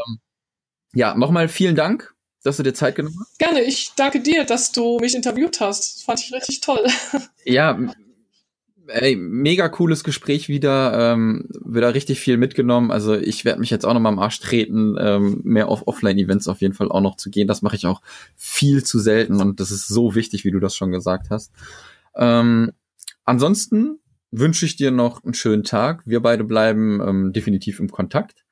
[0.93, 2.15] ja, nochmal vielen Dank,
[2.45, 3.39] dass du dir Zeit genommen hast.
[3.39, 5.97] Gerne, ich danke dir, dass du mich interviewt hast.
[5.97, 6.85] Das fand ich richtig toll.
[7.45, 7.77] Ja,
[8.89, 12.91] ey, mega cooles Gespräch wieder, ähm, wieder richtig viel mitgenommen.
[12.91, 16.49] Also ich werde mich jetzt auch noch mal am Arsch treten, ähm, mehr auf Offline-Events
[16.49, 17.49] auf jeden Fall auch noch zu gehen.
[17.49, 18.03] Das mache ich auch
[18.37, 21.53] viel zu selten und das ist so wichtig, wie du das schon gesagt hast.
[22.17, 22.73] Ähm,
[23.25, 23.99] ansonsten
[24.31, 26.03] wünsche ich dir noch einen schönen Tag.
[26.05, 28.45] Wir beide bleiben ähm, definitiv im Kontakt.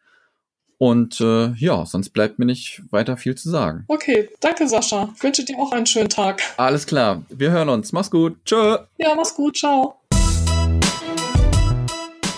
[0.78, 3.84] Und äh, ja, sonst bleibt mir nicht weiter viel zu sagen.
[3.88, 5.12] Okay, danke Sascha.
[5.14, 6.40] Ich wünsche dir auch einen schönen Tag.
[6.56, 7.92] Alles klar, wir hören uns.
[7.92, 8.38] Mach's gut.
[8.46, 8.78] Tschö.
[8.96, 9.58] Ja, mach's gut.
[9.58, 9.99] Ciao.